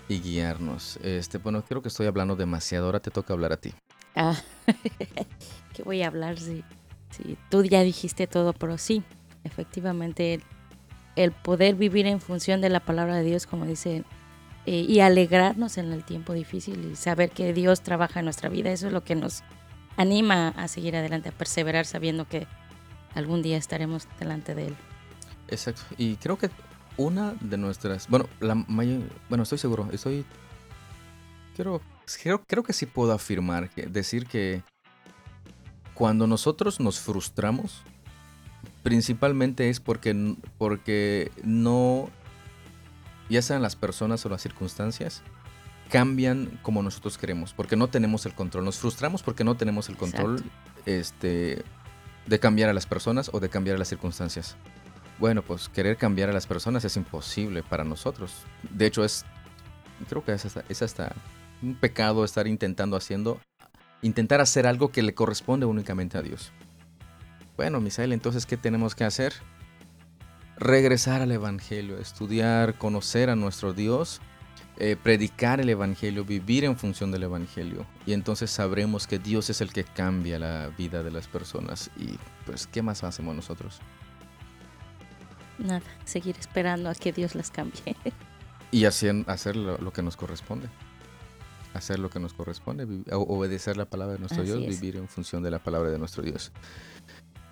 y 0.08 0.20
guiarnos. 0.20 0.98
Este, 1.04 1.38
bueno, 1.38 1.64
creo 1.64 1.82
que 1.82 1.90
estoy 1.90 2.08
hablando 2.08 2.36
demasiado, 2.36 2.86
ahora 2.86 3.00
te 3.00 3.12
toca 3.12 3.34
hablar 3.34 3.54
a 3.54 3.58
ti. 3.58 3.74
Ah, 4.16 4.36
¿qué 5.74 5.84
voy 5.84 6.02
a 6.02 6.08
hablar? 6.08 6.40
Sí, 6.40 6.64
sí, 7.12 7.38
tú 7.50 7.64
ya 7.64 7.82
dijiste 7.82 8.28
todo, 8.28 8.54
pero 8.54 8.78
sí, 8.78 9.04
efectivamente, 9.44 10.42
el, 11.16 11.32
poder 11.32 11.76
vivir 11.76 12.08
en 12.08 12.20
función 12.20 12.62
de 12.62 12.70
la 12.70 12.80
palabra 12.80 13.16
de 13.16 13.24
Dios, 13.24 13.46
como 13.46 13.66
dice, 13.66 14.04
eh, 14.66 14.86
y 14.88 15.00
alegrarnos 15.00 15.78
en 15.78 15.92
el 15.92 16.04
tiempo 16.04 16.34
difícil 16.34 16.92
y 16.92 16.96
saber 16.96 17.32
que 17.32 17.54
Dios 17.54 17.82
trabaja 17.82 18.20
en 18.20 18.26
nuestra 18.26 18.50
vida, 18.50 18.72
eso 18.72 18.88
es 18.88 18.94
lo 18.94 19.04
que 19.04 19.16
nos 19.16 19.44
anima 19.98 20.50
a 20.50 20.68
seguir 20.68 20.96
adelante, 20.96 21.30
a 21.30 21.32
perseverar 21.32 21.86
sabiendo 21.86 22.28
que 22.28 22.48
algún 23.16 23.42
día 23.42 23.58
estaremos 23.58 24.08
delante 24.20 24.56
de 24.56 24.68
Él. 24.68 24.76
Exacto. 25.48 25.82
Y 25.98 26.16
creo 26.16 26.38
que 26.38 26.50
una 26.98 27.34
de 27.42 27.58
nuestras, 27.58 28.08
bueno, 28.08 28.28
la 28.40 28.56
mayor, 28.56 29.02
bueno, 29.30 29.44
estoy 29.44 29.58
seguro, 29.58 29.88
estoy, 29.92 30.26
creo, 31.56 31.82
creo, 32.22 32.44
creo 32.46 32.64
que 32.64 32.74
sí 32.74 32.86
puedo 32.86 33.12
afirmar, 33.12 33.70
que, 33.70 33.88
decir 33.88 34.28
que 34.28 34.64
cuando 35.94 36.28
nosotros 36.28 36.80
nos 36.80 37.00
frustramos, 37.00 37.84
principalmente 38.84 39.70
es 39.70 39.80
porque, 39.80 40.36
porque 40.58 41.32
no, 41.44 42.10
ya 43.30 43.42
sean 43.42 43.62
las 43.62 43.76
personas 43.76 44.26
o 44.26 44.30
las 44.30 44.42
circunstancias, 44.42 45.22
cambian 45.90 46.60
como 46.64 46.82
nosotros 46.82 47.18
queremos, 47.18 47.54
porque 47.54 47.76
no 47.76 47.90
tenemos 47.90 48.26
el 48.26 48.34
control. 48.34 48.64
Nos 48.64 48.80
frustramos 48.80 49.24
porque 49.24 49.44
no 49.44 49.56
tenemos 49.56 49.90
el 49.90 49.98
control 49.98 50.44
este, 50.86 51.64
de 52.26 52.40
cambiar 52.40 52.70
a 52.70 52.74
las 52.74 52.86
personas 52.86 53.30
o 53.34 53.40
de 53.40 53.50
cambiar 53.50 53.76
a 53.76 53.80
las 53.80 53.90
circunstancias. 53.90 54.56
Bueno, 55.20 55.42
pues 55.42 55.70
querer 55.70 55.98
cambiar 55.98 56.30
a 56.30 56.34
las 56.34 56.48
personas 56.48 56.84
es 56.86 56.98
imposible 56.98 57.64
para 57.64 57.84
nosotros. 57.84 58.46
De 58.70 58.86
hecho, 58.86 59.04
es. 59.04 59.26
Creo 60.10 60.24
que 60.24 60.34
es 60.34 60.46
hasta, 60.46 60.64
es 60.68 60.82
hasta 60.82 61.14
un 61.62 61.76
pecado 61.76 62.26
estar 62.26 62.48
intentando 62.48 62.98
haciendo. 62.98 63.40
Intentar 64.02 64.42
hacer 64.42 64.66
algo 64.66 64.92
que 64.92 65.04
le 65.04 65.14
corresponde 65.14 65.68
únicamente 65.68 66.18
a 66.18 66.24
Dios. 66.24 66.52
Bueno, 67.56 67.80
Misael, 67.80 68.14
entonces, 68.14 68.48
¿qué 68.48 68.58
tenemos 68.58 68.96
que 68.96 69.04
hacer? 69.04 69.34
Regresar 70.58 71.22
al 71.22 71.32
Evangelio, 71.32 72.00
estudiar, 72.00 72.80
conocer 72.80 73.30
a 73.30 73.36
nuestro 73.36 73.74
Dios 73.74 74.22
eh, 74.84 74.96
predicar 74.96 75.62
el 75.62 75.70
Evangelio, 75.70 76.26
vivir 76.26 76.64
en 76.64 76.76
función 76.76 77.12
del 77.12 77.22
Evangelio. 77.22 77.86
Y 78.08 78.14
entonces 78.14 78.50
sabremos 78.50 79.06
que 79.06 79.20
Dios 79.20 79.52
es 79.52 79.62
el 79.62 79.72
que 79.72 79.84
cambia 79.84 80.40
la 80.40 80.70
vida 80.76 81.04
de 81.04 81.12
las 81.12 81.28
personas. 81.28 81.92
Y 81.98 82.18
pues, 82.48 82.66
¿qué 82.66 82.82
más 82.82 83.04
hacemos 83.04 83.36
nosotros? 83.36 83.80
Nada, 85.60 85.84
seguir 86.04 86.36
esperando 86.40 86.90
a 86.90 86.96
que 86.96 87.14
Dios 87.14 87.36
las 87.36 87.52
cambie. 87.52 87.96
y 88.72 88.86
hacer, 88.86 89.24
hacer 89.28 89.56
lo, 89.56 89.94
que 89.94 90.02
nos 90.02 90.18
corresponde. 90.18 90.68
Hacer 91.76 92.00
lo 92.00 92.10
que 92.10 92.20
nos 92.20 92.34
corresponde, 92.34 92.88
obedecer 93.12 93.78
la 93.78 93.86
palabra 93.86 94.14
de 94.14 94.20
nuestro 94.20 94.42
Dios, 94.42 94.66
vivir 94.66 94.96
en 94.96 95.08
función 95.08 95.44
de 95.44 95.52
la 95.52 95.60
palabra 95.60 95.92
de 95.92 96.00
nuestro 96.00 96.24
Dios. 96.24 96.52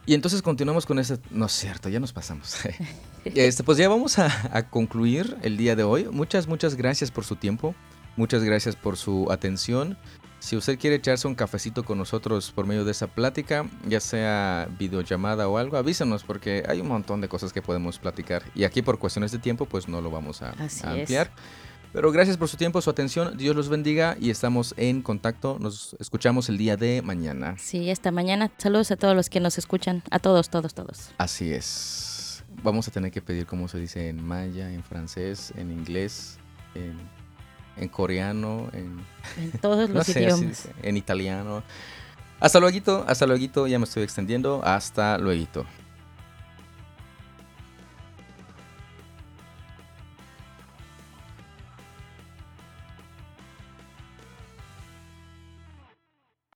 Y 0.10 0.16
entonces 0.16 0.42
continuamos 0.42 0.88
con 0.88 0.98
ese... 0.98 1.20
No 1.30 1.46
es 1.46 1.52
cierto, 1.52 1.88
ya 1.88 2.00
nos 2.00 2.14
pasamos. 2.14 2.58
este, 3.26 3.64
pues 3.64 3.78
ya 3.78 3.88
vamos 3.88 4.18
a, 4.18 4.68
concluir 4.72 5.38
el 5.44 5.56
día 5.56 5.76
de 5.76 5.84
hoy. 5.84 6.08
Muchas, 6.12 6.48
muchas 6.48 6.74
gracias 6.74 7.12
por 7.12 7.26
su 7.26 7.36
tiempo. 7.36 7.76
Muchas 8.16 8.44
gracias 8.44 8.76
por 8.76 8.98
su 8.98 9.32
atención. 9.32 10.00
Si 10.40 10.58
usted 10.58 10.80
quiere 10.80 10.96
echarse 10.96 11.28
un 11.28 11.36
cafecito 11.36 11.86
con 11.86 12.00
nosotros 12.00 12.52
por 12.52 12.66
medio 12.66 12.86
de 12.86 12.92
esa 12.92 13.06
plática, 13.06 13.70
ya 13.88 14.00
sea 14.00 14.68
videollamada 14.80 15.48
o 15.48 15.60
algo, 15.60 15.78
avísanos 15.78 16.24
porque 16.24 16.64
hay 16.68 16.82
un 16.82 16.88
montón 16.88 17.22
de 17.22 17.30
cosas 17.30 17.54
que 17.54 17.62
podemos 17.62 18.00
platicar. 18.00 18.42
Y 18.56 18.64
aquí 18.64 18.82
por 18.82 18.98
cuestiones 18.98 19.32
de 19.32 19.38
tiempo, 19.38 19.68
pues 19.68 19.88
no 19.88 20.02
lo 20.02 20.10
vamos 20.10 20.42
a, 20.42 20.56
a 20.56 20.92
ampliar. 20.92 21.32
Pero 21.92 22.12
gracias 22.12 22.38
por 22.38 22.48
su 22.48 22.58
tiempo, 22.58 22.82
su 22.82 22.90
atención. 22.90 23.36
Dios 23.38 23.56
los 23.56 23.70
bendiga 23.70 24.16
y 24.20 24.30
estamos 24.30 24.76
en 24.78 25.02
contacto. 25.02 25.58
Nos 25.60 25.96
escuchamos 26.00 26.48
el 26.50 26.58
día 26.58 26.78
de 26.78 27.02
mañana. 27.02 27.56
Sí, 27.58 27.90
esta 27.90 28.12
mañana. 28.12 28.52
Saludos 28.58 28.92
a 28.92 28.96
todos 28.96 29.16
los 29.16 29.30
que 29.30 29.40
nos 29.40 29.58
escuchan. 29.58 30.04
A 30.12 30.20
todos, 30.20 30.50
todos, 30.50 30.74
todos. 30.74 31.12
Así 31.18 31.52
es. 31.52 32.44
Vamos 32.62 32.88
a 32.88 32.92
tener 32.92 33.12
que 33.12 33.22
pedir 33.22 33.46
cómo 33.48 33.68
se 33.68 33.80
dice 33.80 34.10
en 34.10 34.24
maya, 34.24 34.72
en 34.72 34.84
francés, 34.84 35.52
en 35.56 35.72
inglés, 35.72 36.38
en 36.76 36.98
en 37.80 37.90
coreano, 37.90 38.70
en, 38.74 39.00
en 39.38 39.52
todos 39.60 39.90
los 39.90 40.08
idiomas. 40.10 40.68
en 40.84 40.98
italiano. 40.98 41.64
Hasta 42.40 42.60
luego, 42.60 43.06
hasta 43.08 43.26
luego, 43.26 43.68
ya 43.68 43.80
me 43.80 43.86
estoy 43.86 44.04
extendiendo. 44.04 44.62
Hasta 44.64 45.18
luego. 45.18 45.66